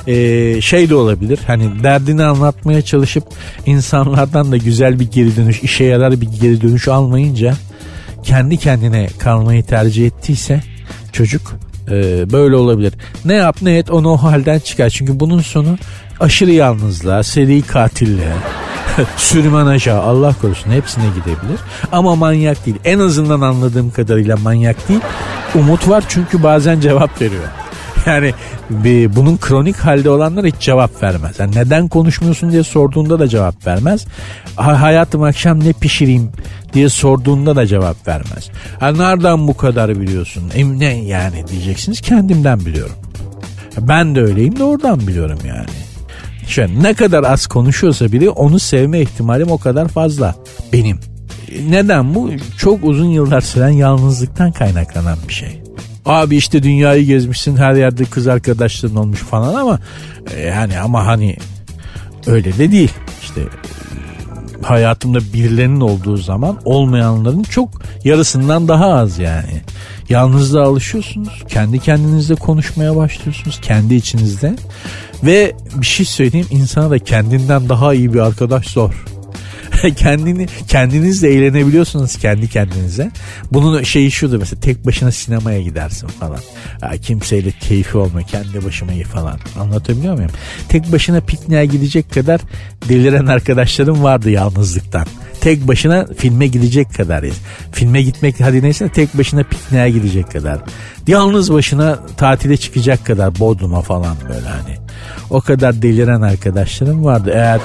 [0.07, 3.23] Ee, şey de olabilir hani derdini anlatmaya çalışıp
[3.65, 7.55] insanlardan da güzel bir geri dönüş, işe yarar bir geri dönüş almayınca
[8.23, 10.61] kendi kendine kalmayı tercih ettiyse
[11.11, 11.41] çocuk
[11.91, 12.93] e, böyle olabilir.
[13.25, 14.89] Ne yap ne et onu o halden çıkar.
[14.89, 15.77] Çünkü bunun sonu
[16.19, 18.33] aşırı yalnızlığa, seri katilliğe,
[19.17, 21.59] sürmanaja Allah korusun hepsine gidebilir.
[21.91, 22.77] Ama manyak değil.
[22.85, 25.01] En azından anladığım kadarıyla manyak değil.
[25.55, 27.43] Umut var çünkü bazen cevap veriyor.
[28.05, 28.33] Yani
[28.69, 31.39] bir, bunun kronik halde olanlar hiç cevap vermez.
[31.39, 34.05] Yani neden konuşmuyorsun diye sorduğunda da cevap vermez.
[34.55, 36.31] Ha, hayatım akşam ne pişireyim
[36.73, 38.49] diye sorduğunda da cevap vermez.
[38.79, 40.43] Ha, nereden bu kadar biliyorsun?
[40.55, 42.95] E, ne yani diyeceksiniz kendimden biliyorum.
[43.77, 45.69] Ben de öyleyim de oradan biliyorum yani.
[46.47, 50.35] Şöyle ne kadar az konuşuyorsa biri onu sevme ihtimalim o kadar fazla
[50.73, 50.99] benim.
[51.69, 52.29] Neden bu?
[52.57, 55.60] Çok uzun yıllar süren yalnızlıktan kaynaklanan bir şey.
[56.05, 59.79] Abi işte dünyayı gezmişsin her yerde kız arkadaşların olmuş falan ama
[60.35, 61.37] e, yani ama hani
[62.27, 62.91] öyle de değil.
[63.21, 69.61] İşte e, hayatımda birilerinin olduğu zaman olmayanların çok yarısından daha az yani.
[70.09, 71.43] Yalnızlığa alışıyorsunuz.
[71.47, 73.59] Kendi kendinizle konuşmaya başlıyorsunuz.
[73.61, 74.55] Kendi içinizde.
[75.23, 79.05] Ve bir şey söyleyeyim insana da kendinden daha iyi bir arkadaş zor.
[79.95, 83.11] kendini kendinizle eğlenebiliyorsunuz kendi kendinize.
[83.51, 86.39] Bunun şeyi şudur mesela tek başına sinemaya gidersin falan.
[86.81, 89.39] Ya, kimseyle keyfi olma kendi başıma iyi falan.
[89.59, 90.31] Anlatabiliyor muyum?
[90.69, 92.41] Tek başına pikniğe gidecek kadar
[92.89, 95.05] deliren arkadaşlarım vardı yalnızlıktan
[95.41, 97.25] tek başına filme gidecek kadar.
[97.71, 100.59] Filme gitmek hadi neyse tek başına pikniğe gidecek kadar.
[101.07, 104.77] Yalnız başına tatile çıkacak kadar Bodrum'a falan böyle hani.
[105.29, 107.31] O kadar deliren arkadaşlarım vardı.
[107.33, 107.59] Eğer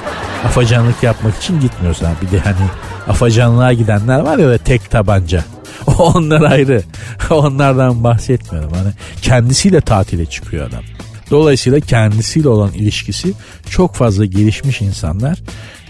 [0.45, 2.69] afacanlık yapmak için gitmiyorsan bir de hani
[3.07, 5.43] afacanlığa gidenler var ya tek tabanca.
[5.97, 6.83] Onlar ayrı.
[7.29, 8.71] Onlardan bahsetmiyorum.
[8.73, 10.83] Hani kendisiyle tatile çıkıyor adam.
[11.31, 13.33] Dolayısıyla kendisiyle olan ilişkisi
[13.69, 15.39] çok fazla gelişmiş insanlar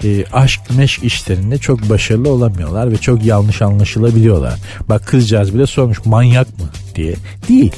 [0.04, 4.60] e, aşk meşk işlerinde çok başarılı olamıyorlar ve çok yanlış anlaşılabiliyorlar.
[4.90, 6.66] Bak kızcağız bile sormuş manyak mı
[6.96, 7.16] diye.
[7.50, 7.72] Değil.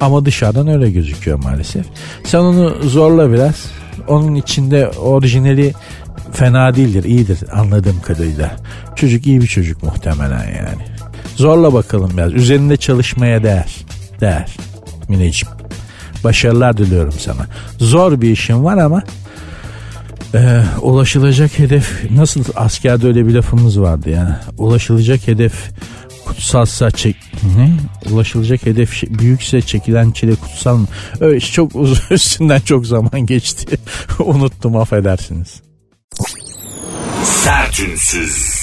[0.00, 1.86] Ama dışarıdan öyle gözüküyor maalesef.
[2.24, 3.66] Sen onu zorla biraz.
[4.08, 5.72] Onun içinde orijinali
[6.32, 8.56] fena değildir, iyidir anladığım kadarıyla.
[8.96, 10.82] Çocuk iyi bir çocuk muhtemelen yani.
[11.36, 12.32] Zorla bakalım biraz.
[12.32, 13.76] Üzerinde çalışmaya değer.
[14.20, 14.56] Değer.
[15.08, 15.61] Mineciğim.
[16.24, 17.46] Başarılar diliyorum sana.
[17.78, 19.02] Zor bir işin var ama
[20.34, 24.34] e, ulaşılacak hedef nasıl askerde öyle bir lafımız vardı yani.
[24.58, 25.70] Ulaşılacak hedef
[26.26, 27.16] kutsalsa çek
[27.56, 27.76] ne?
[28.12, 30.86] Ulaşılacak hedef şey, büyükse çekilen çile kutsal mı?
[31.20, 33.78] Öyle çok uzun üstünden çok zaman geçti.
[34.18, 35.62] Unuttum affedersiniz.
[37.24, 38.61] Sertünsüz.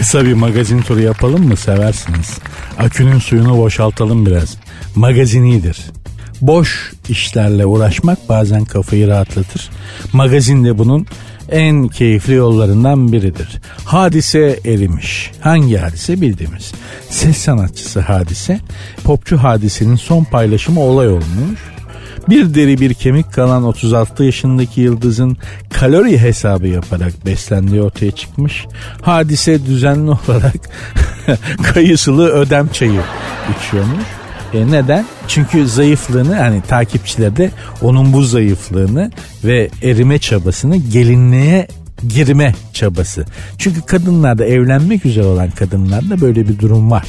[0.00, 2.38] Kısa bir magazin turu yapalım mı seversiniz.
[2.78, 4.56] Akünün suyunu boşaltalım biraz.
[4.94, 5.80] Magazin iyidir.
[6.40, 9.70] Boş işlerle uğraşmak bazen kafayı rahatlatır.
[10.12, 11.06] Magazin de bunun
[11.50, 13.60] en keyifli yollarından biridir.
[13.84, 15.30] Hadise erimiş.
[15.40, 16.72] Hangi hadise bildiğimiz.
[17.10, 18.60] Ses sanatçısı hadise.
[19.04, 21.60] Popçu hadisenin son paylaşımı olay olmuş.
[22.30, 25.36] Bir deri bir kemik kalan 36 yaşındaki yıldızın
[25.72, 28.66] kalori hesabı yaparak beslendiği ortaya çıkmış.
[29.02, 30.70] Hadise düzenli olarak
[31.74, 33.00] kayısılı ödem çayı
[33.58, 34.04] içiyormuş.
[34.54, 35.06] E neden?
[35.28, 37.50] Çünkü zayıflığını hani takipçiler de
[37.82, 39.10] onun bu zayıflığını
[39.44, 41.68] ve erime çabasını gelinliğe
[42.08, 43.24] girme çabası.
[43.58, 47.06] Çünkü kadınlarda evlenmek üzere olan kadınlarda böyle bir durum var.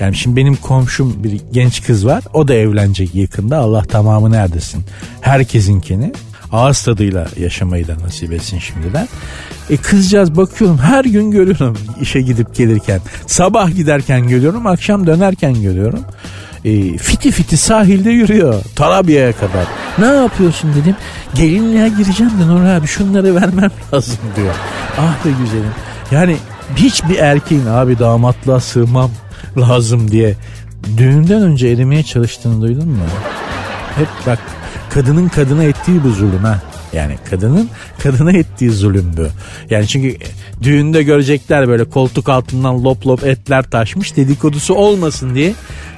[0.00, 2.24] Yani şimdi benim komşum bir genç kız var.
[2.34, 3.58] O da evlenecek yakında.
[3.58, 4.84] Allah tamamı neredesin?
[5.20, 6.12] Herkesinkini
[6.52, 9.08] ağız tadıyla yaşamayı da nasip etsin şimdiden.
[9.70, 13.00] E kızcağız bakıyorum her gün görüyorum işe gidip gelirken.
[13.26, 16.04] Sabah giderken görüyorum akşam dönerken görüyorum.
[16.64, 18.62] E, fiti fiti sahilde yürüyor.
[18.76, 19.64] Tarabya'ya kadar.
[19.98, 20.96] Ne yapıyorsun dedim.
[21.34, 24.54] Gelinliğe gireceğim de Nur abi şunları vermem lazım diyor.
[24.98, 25.70] Ah be güzelim.
[26.10, 26.36] Yani
[26.76, 29.10] hiçbir erkeğin abi damatlığa sığmam
[29.58, 30.34] lazım diye
[30.96, 33.02] düğünden önce erimeye çalıştığını duydun mu?
[33.96, 34.38] Hep bak
[34.90, 36.58] kadının kadına ettiği bu zulüm ha.
[36.92, 37.68] Yani kadının
[38.02, 39.26] kadına ettiği zulüm bu.
[39.70, 40.16] Yani çünkü
[40.62, 45.54] düğünde görecekler böyle koltuk altından lop lop etler taşmış dedikodusu olmasın diye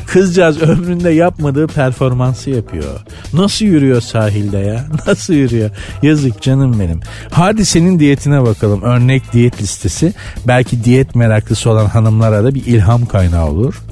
[0.06, 3.00] kızcağız ömründe yapmadığı performansı yapıyor.
[3.32, 4.84] Nasıl yürüyor sahilde ya?
[5.06, 5.70] Nasıl yürüyor?
[6.02, 7.00] Yazık canım benim.
[7.30, 8.82] Hadisenin diyetine bakalım.
[8.82, 10.12] Örnek diyet listesi.
[10.46, 13.82] Belki diyet meraklısı olan hanımlara da bir ilham kaynağı olur.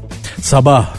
[0.40, 0.94] Sabah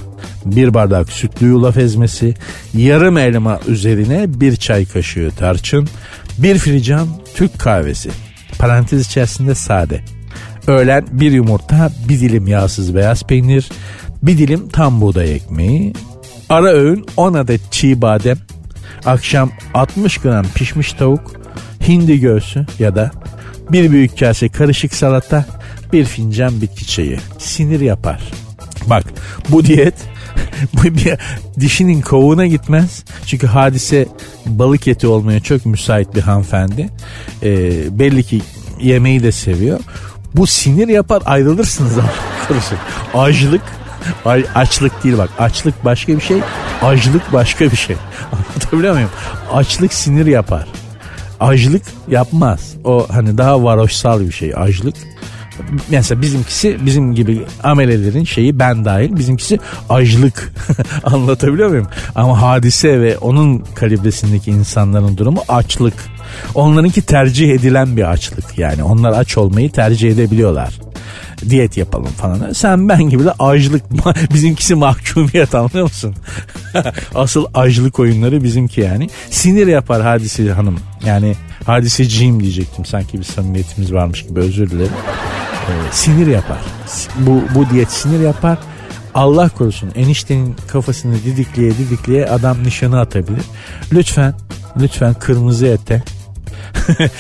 [0.46, 2.34] bir bardak sütlü yulaf ezmesi,
[2.74, 5.88] yarım elma üzerine bir çay kaşığı tarçın,
[6.38, 8.10] bir fincan Türk kahvesi.
[8.60, 10.02] Parantez içerisinde sade.
[10.68, 13.70] Öğlen bir yumurta, bir dilim yağsız beyaz peynir,
[14.24, 15.94] bir dilim tam buğday ekmeği,
[16.50, 18.38] ara öğün 10 adet çiğ badem,
[19.06, 21.32] akşam 60 gram pişmiş tavuk,
[21.88, 23.12] hindi göğsü ya da
[23.72, 25.46] bir büyük kase karışık salata,
[25.94, 27.20] bir fincan bitki çayı.
[27.38, 28.22] Sinir yapar.
[28.88, 29.04] Bak
[29.50, 29.94] bu diyet
[30.84, 31.18] bir
[31.60, 33.04] dişinin kovuğuna gitmez.
[33.26, 34.08] Çünkü hadise
[34.46, 36.90] balık eti olmaya çok müsait bir hanımefendi.
[37.44, 38.42] Ee, belli ki
[38.82, 39.80] yemeği de seviyor.
[40.36, 41.94] Bu sinir yapar ayrılırsınız
[42.42, 42.80] arkadaşlar.
[43.14, 43.62] Açlık
[44.26, 45.30] Ay, açlık değil bak.
[45.40, 46.42] Açlık başka bir şey.
[46.82, 47.96] Açlık başka bir şey.
[48.32, 49.10] Anlatabiliyor muyum?
[49.54, 50.68] Açlık sinir yapar.
[51.40, 52.74] Açlık yapmaz.
[52.84, 54.54] O hani daha varoşsal bir şey.
[54.56, 54.96] Açlık
[55.90, 60.54] mesela bizimkisi bizim gibi amelelerin şeyi ben dahil bizimkisi açlık
[61.04, 61.88] anlatabiliyor muyum?
[62.16, 65.94] Ama hadise ve onun kalibresindeki insanların durumu açlık.
[66.56, 70.80] Onlarınki tercih edilen bir açlık yani onlar aç olmayı tercih edebiliyorlar
[71.50, 72.54] diyet yapalım falan.
[72.54, 73.84] Sen ben gibi de açlık
[74.34, 76.16] bizimkisi mahkumiyet anlıyor musun?
[77.16, 79.10] Asıl açlık oyunları bizimki yani.
[79.30, 80.80] Sinir yapar hadise hanım.
[81.06, 81.36] Yani
[81.66, 84.92] hadiseciyim diyecektim sanki bir samimiyetimiz varmış gibi özür dilerim.
[85.92, 86.58] Sinir yapar.
[87.20, 88.58] Bu, bu diyet sinir yapar.
[89.14, 93.44] Allah korusun eniştenin kafasını didikliye didikliye adam nişanı atabilir.
[93.94, 94.34] Lütfen
[94.80, 96.04] lütfen kırmızı ete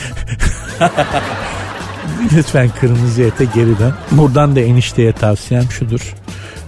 [2.35, 3.93] lütfen kırmızı ete geri dön.
[4.11, 6.15] Buradan da enişteye tavsiyem şudur.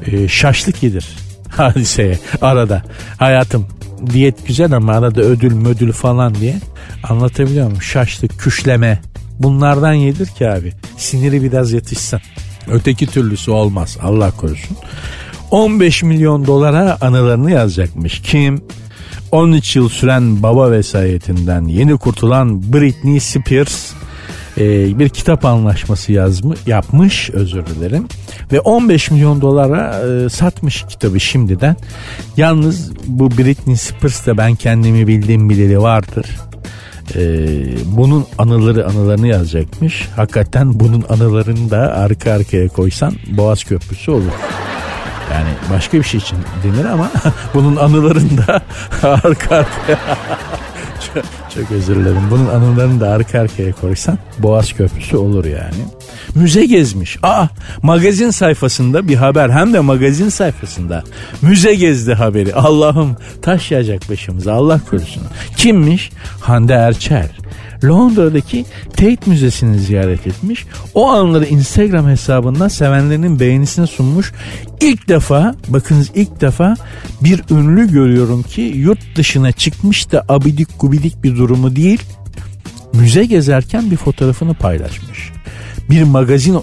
[0.05, 1.17] Ee, şaşlık yedir
[1.49, 2.83] hadiseye arada.
[3.17, 3.67] Hayatım
[4.13, 6.55] diyet güzel ama arada ödül mödül falan diye
[7.03, 7.81] anlatabiliyor muyum?
[7.81, 9.01] Şaşlık, küşleme
[9.43, 10.73] bunlardan yedir ki abi.
[10.97, 12.19] Siniri biraz yatışsın.
[12.67, 14.77] Öteki türlüsü olmaz Allah korusun.
[15.51, 18.21] 15 milyon dolara anılarını yazacakmış.
[18.21, 18.61] Kim?
[19.31, 23.93] 13 yıl süren baba vesayetinden yeni kurtulan Britney Spears
[24.57, 28.07] e, bir kitap anlaşması yazmış, yapmış özür dilerim
[28.51, 31.75] ve 15 milyon dolara e, satmış kitabı şimdiden.
[32.37, 36.25] Yalnız bu Britney Spears da ben kendimi bildiğim bileli vardır.
[37.15, 40.09] Ee, bunun anıları anılarını yazacakmış.
[40.15, 44.31] Hakikaten bunun anılarını da arka arkaya koysan Boğaz Köprüsü olur.
[45.31, 47.11] Yani başka bir şey için denir ama
[47.53, 48.61] bunun anılarını da
[49.03, 49.99] arka arkaya
[51.55, 52.21] çok, özür dilerim.
[52.31, 55.81] Bunun anılarını da arka arkaya koysan Boğaz Köprüsü olur yani.
[56.35, 57.17] Müze gezmiş.
[57.23, 57.47] Aa
[57.81, 61.03] magazin sayfasında bir haber hem de magazin sayfasında.
[61.41, 62.55] Müze gezdi haberi.
[62.55, 65.23] Allah'ım taş yağacak başımıza Allah korusun.
[65.57, 66.11] Kimmiş?
[66.41, 67.29] Hande Erçel.
[67.83, 70.65] Londra'daki Tate Müzesi'ni ziyaret etmiş.
[70.93, 74.33] O anları Instagram hesabından sevenlerinin beğenisine sunmuş.
[74.81, 76.75] İlk defa bakınız ilk defa
[77.21, 82.01] bir ünlü görüyorum ki yurt dışına çıkmış da abidik gubidik bir durumu değil.
[82.93, 85.31] Müze gezerken bir fotoğrafını paylaşmış.
[85.89, 86.57] Bir magazin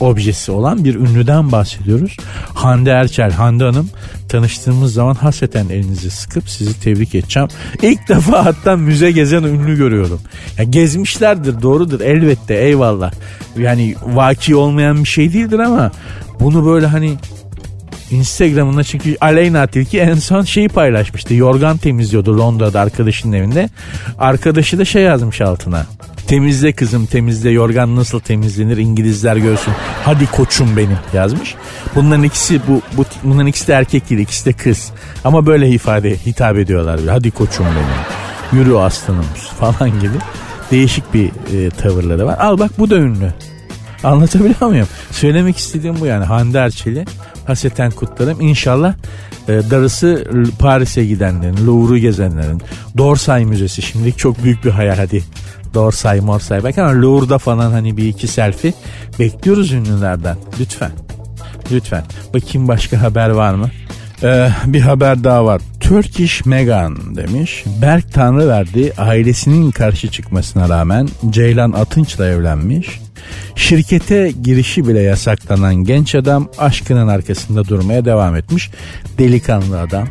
[0.00, 2.16] objesi olan bir ünlüden bahsediyoruz.
[2.54, 3.90] Hande Erçel, Hande Hanım
[4.28, 7.48] tanıştığımız zaman hasreten elinizi sıkıp sizi tebrik edeceğim.
[7.82, 10.20] İlk defa hatta müze gezen ünlü görüyorum.
[10.58, 13.12] Ya gezmişlerdir doğrudur elbette eyvallah.
[13.58, 15.92] Yani vaki olmayan bir şey değildir ama
[16.40, 17.14] bunu böyle hani
[18.10, 21.34] Instagram'ında çünkü Aleyna Tilki en son şeyi paylaşmıştı.
[21.34, 23.68] Yorgan temizliyordu Londra'da arkadaşının evinde.
[24.18, 25.86] Arkadaşı da şey yazmış altına.
[26.26, 29.74] Temizle kızım temizle yorgan nasıl temizlenir İngilizler görsün.
[30.04, 31.54] Hadi koçum benim yazmış.
[31.94, 34.90] Bunların ikisi bu, bu bunların ikisi de erkek değil ikisi de kız.
[35.24, 37.00] Ama böyle ifade hitap ediyorlar.
[37.08, 38.60] Hadi koçum benim.
[38.60, 39.26] Yürü aslanım
[39.60, 40.16] falan gibi.
[40.70, 42.38] Değişik bir e, tavırları var.
[42.38, 43.32] Al bak bu da ünlü.
[44.04, 44.88] Anlatabiliyor muyum?
[45.10, 46.24] Söylemek istediğim bu yani.
[46.24, 47.04] Hande Erçel'i
[47.50, 48.40] haseten kutlarım.
[48.40, 48.94] İnşallah
[49.48, 50.24] e, darısı
[50.58, 52.62] Paris'e gidenlerin, Louvre'u gezenlerin,
[52.98, 55.24] Dorsay Müzesi şimdilik çok büyük bir hayal hadi.
[55.74, 58.72] Dorsay Morsay belki ama Louvre'da falan hani bir iki selfie
[59.18, 60.36] bekliyoruz ünlülerden.
[60.60, 60.90] Lütfen.
[61.72, 62.04] Lütfen.
[62.34, 63.70] Bakayım başka haber var mı?
[64.22, 65.62] Ee, bir haber daha var.
[65.80, 67.64] Turkish Megan demiş.
[67.82, 73.00] Berk Tanrıverdi ailesinin karşı çıkmasına rağmen Ceylan Atınç'la evlenmiş.
[73.56, 78.70] Şirkete girişi bile yasaklanan genç adam aşkının arkasında durmaya devam etmiş.
[79.18, 80.08] Delikanlı adam.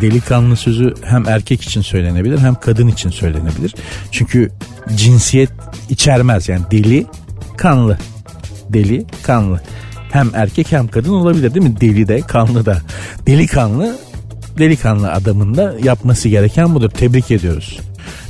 [0.00, 3.74] Delikanlı sözü hem erkek için söylenebilir hem kadın için söylenebilir.
[4.10, 4.50] Çünkü
[4.94, 5.50] cinsiyet
[5.88, 7.06] içermez yani deli
[7.56, 7.98] kanlı.
[8.68, 9.60] Deli kanlı.
[10.10, 11.80] Hem erkek hem kadın olabilir değil mi?
[11.80, 12.82] Deli de kanlı da.
[13.26, 13.98] Delikanlı
[14.58, 16.90] delikanlı adamın da yapması gereken budur.
[16.90, 17.78] Tebrik ediyoruz.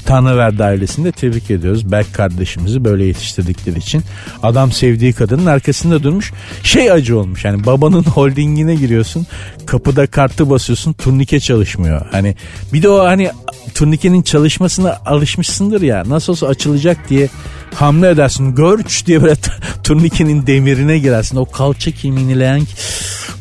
[0.07, 1.93] Tanrıverdi ailesini de tebrik ediyoruz.
[1.93, 4.03] Berk kardeşimizi böyle yetiştirdikleri için.
[4.43, 6.33] Adam sevdiği kadının arkasında durmuş.
[6.62, 9.26] Şey acı olmuş yani babanın holdingine giriyorsun.
[9.66, 12.07] Kapıda kartı basıyorsun turnike çalışmıyor.
[12.11, 12.35] Hani
[12.72, 13.31] bir de o hani
[13.74, 16.05] turnikenin çalışmasına alışmışsındır ya.
[16.07, 17.29] Nasıl olsa açılacak diye
[17.75, 18.55] hamle edersin.
[18.55, 19.35] Görç diye böyle
[19.83, 21.37] turnikenin demirine girersin.
[21.37, 22.62] O kalça kemiğini leğen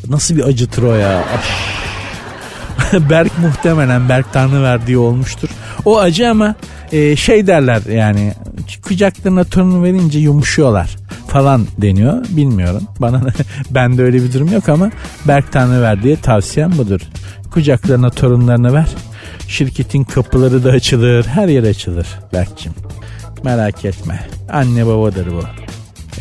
[0.08, 1.24] nasıl bir acıtır o ya.
[3.10, 5.48] Berk muhtemelen Berk Tanrı verdiği olmuştur.
[5.84, 6.54] O acı ama
[6.92, 8.34] e, şey derler yani
[8.82, 12.26] kucaklarına torun verince yumuşuyorlar falan deniyor.
[12.28, 12.82] Bilmiyorum.
[12.98, 13.22] Bana
[13.70, 14.90] bende öyle bir durum yok ama
[15.28, 17.00] Berk Tanrı verdiği tavsiyem budur.
[17.50, 18.88] Kucaklarına torunlarını ver.
[19.48, 21.26] Şirketin kapıları da açılır.
[21.26, 22.72] Her yer açılır Berk'cim.
[23.44, 24.28] Merak etme.
[24.52, 25.42] Anne babadır bu.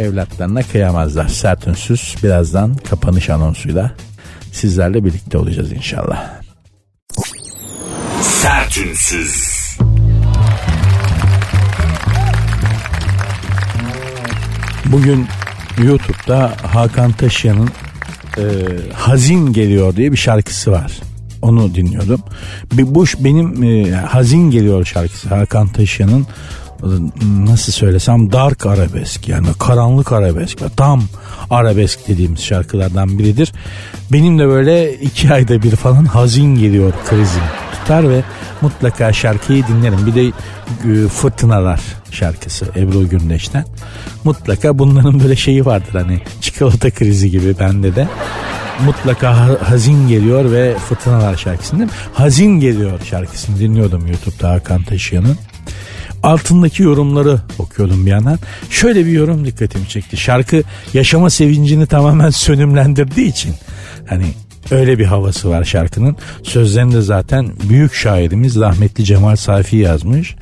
[0.03, 1.27] Evlatlarına kıyamazlar.
[1.27, 3.91] Sert ünsüz birazdan kapanış anonsuyla
[4.51, 6.29] sizlerle birlikte olacağız inşallah.
[8.21, 9.57] Sertünsüz.
[14.85, 15.25] Bugün
[15.83, 17.69] YouTube'da Hakan Taşyan'ın
[18.37, 18.43] e,
[18.93, 20.91] Hazin Geliyor diye bir şarkısı var.
[21.41, 22.21] Onu dinliyordum.
[22.73, 26.27] Bir, bu ş- benim e, Hazin Geliyor şarkısı Hakan Taşyan'ın
[27.21, 31.03] nasıl söylesem dark arabesk yani karanlık arabesk tam
[31.49, 33.53] arabesk dediğimiz şarkılardan biridir.
[34.11, 37.43] Benim de böyle iki ayda bir falan hazin geliyor krizim
[37.87, 38.23] tutar ve
[38.61, 40.05] mutlaka şarkıyı dinlerim.
[40.05, 43.65] Bir de e, Fırtınalar şarkısı Ebru Gündeş'ten.
[44.23, 48.07] Mutlaka bunların böyle şeyi vardır hani çikolata krizi gibi bende de.
[48.85, 51.89] Mutlaka ha- hazin geliyor ve Fırtınalar şarkısını?
[52.13, 55.37] Hazin geliyor şarkısını dinliyordum YouTube'da Hakan Taşıyan'ın.
[56.23, 58.39] Altındaki yorumları okuyordum bir yandan.
[58.69, 60.17] Şöyle bir yorum dikkatimi çekti.
[60.17, 60.63] Şarkı
[60.93, 63.53] yaşama sevincini tamamen sönümlendirdiği için
[64.05, 64.25] hani
[64.71, 66.15] öyle bir havası var şarkının.
[66.43, 70.35] Sözlerini de zaten büyük şairimiz rahmetli Cemal Safi yazmış.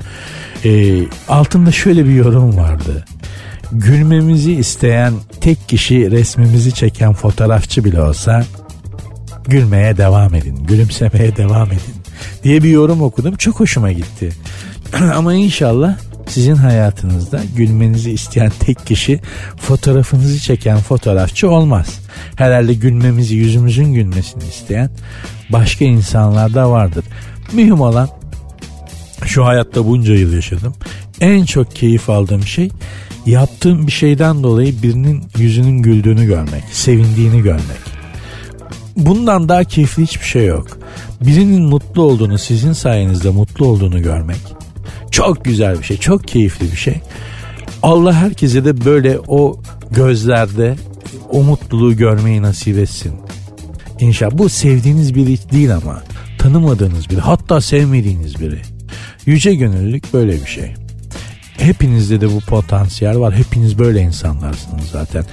[0.64, 3.04] Ee, altında şöyle bir yorum vardı.
[3.72, 8.44] Gülmemizi isteyen tek kişi resmimizi çeken fotoğrafçı bile olsa
[9.48, 11.94] gülmeye devam edin, gülümsemeye devam edin
[12.44, 13.36] diye bir yorum okudum.
[13.36, 14.32] Çok hoşuma gitti.
[15.14, 15.96] Ama inşallah
[16.28, 19.20] sizin hayatınızda gülmenizi isteyen tek kişi
[19.56, 21.98] fotoğrafınızı çeken fotoğrafçı olmaz.
[22.36, 24.90] Herhalde gülmemizi, yüzümüzün gülmesini isteyen
[25.50, 27.04] başka insanlar da vardır.
[27.52, 28.08] Mühim olan
[29.24, 30.74] şu hayatta bunca yıl yaşadım.
[31.20, 32.70] En çok keyif aldığım şey
[33.26, 37.86] yaptığım bir şeyden dolayı birinin yüzünün güldüğünü görmek, sevindiğini görmek.
[38.96, 40.78] Bundan daha keyifli hiçbir şey yok.
[41.20, 44.56] Birinin mutlu olduğunu, sizin sayenizde mutlu olduğunu görmek
[45.16, 47.00] çok güzel bir şey, çok keyifli bir şey.
[47.82, 49.60] Allah herkese de böyle o
[49.90, 50.76] gözlerde
[51.30, 53.12] o mutluluğu görmeyi nasip etsin.
[54.00, 56.02] İnşallah bu sevdiğiniz biri değil ama
[56.38, 58.58] tanımadığınız biri hatta sevmediğiniz biri.
[59.26, 60.74] Yüce gönüllülük böyle bir şey.
[61.58, 63.34] Hepinizde de bu potansiyel var.
[63.34, 65.24] Hepiniz böyle insanlarsınız zaten.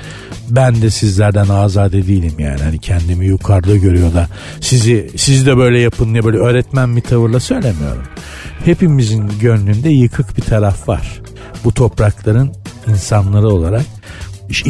[0.50, 2.62] Ben de sizlerden azade değilim yani.
[2.62, 4.28] Hani kendimi yukarıda görüyor da
[4.62, 8.04] sizi siz de böyle yapın diye böyle öğretmen bir tavırla söylemiyorum.
[8.66, 11.22] Hepimizin gönlünde yıkık bir taraf var.
[11.64, 12.52] Bu toprakların
[12.88, 13.86] insanları olarak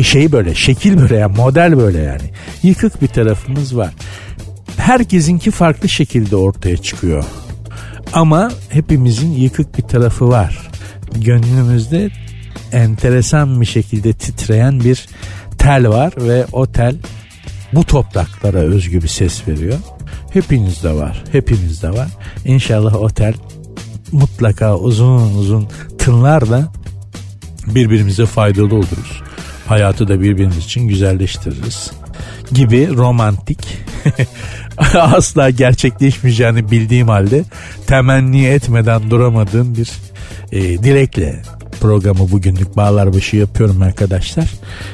[0.03, 2.31] şey böyle şekil böyle yani model böyle yani.
[2.63, 3.93] Yıkık bir tarafımız var.
[4.77, 7.23] herkesinki farklı şekilde ortaya çıkıyor.
[8.13, 10.71] Ama hepimizin yıkık bir tarafı var.
[11.15, 12.09] Gönlümüzde
[12.71, 15.07] enteresan bir şekilde titreyen bir
[15.57, 16.95] tel var ve o tel
[17.73, 19.77] bu topraklara özgü bir ses veriyor.
[20.33, 22.07] Hepinizde var, hepimizde var.
[22.45, 23.33] İnşallah o tel
[24.13, 26.71] mutlaka uzun uzun tınlar da
[27.67, 29.21] birbirimize faydalı oluruz.
[29.67, 31.91] Hayatı da birbirimiz için güzelleştiririz.
[32.51, 33.59] Gibi romantik
[34.93, 37.43] asla gerçekleşmeyeceğini bildiğim halde
[37.87, 39.91] temenni etmeden duramadığım bir
[40.51, 41.41] e, dilekle
[41.81, 44.49] programı bugünlük bağlar yapıyorum arkadaşlar.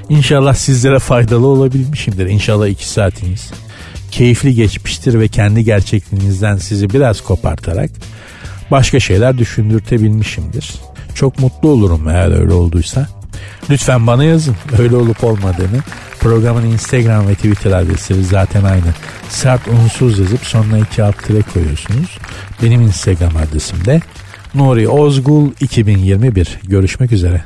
[0.09, 2.25] İnşallah sizlere faydalı olabilmişimdir.
[2.25, 3.51] İnşallah iki saatiniz
[4.11, 7.91] keyifli geçmiştir ve kendi gerçekliğinizden sizi biraz kopartarak
[8.71, 10.73] başka şeyler düşündürtebilmişimdir.
[11.15, 13.07] Çok mutlu olurum eğer öyle olduysa.
[13.69, 15.79] Lütfen bana yazın öyle olup olmadığını.
[16.19, 18.93] Programın Instagram ve Twitter adresleri zaten aynı.
[19.29, 22.17] Sert unsuz yazıp sonuna iki alt tire koyuyorsunuz.
[22.63, 24.01] Benim Instagram adresim de
[24.55, 26.59] Nuri Ozgul 2021.
[26.63, 27.43] Görüşmek üzere.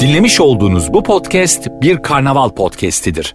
[0.00, 3.34] Dinlemiş olduğunuz bu podcast bir karnaval podcastidir.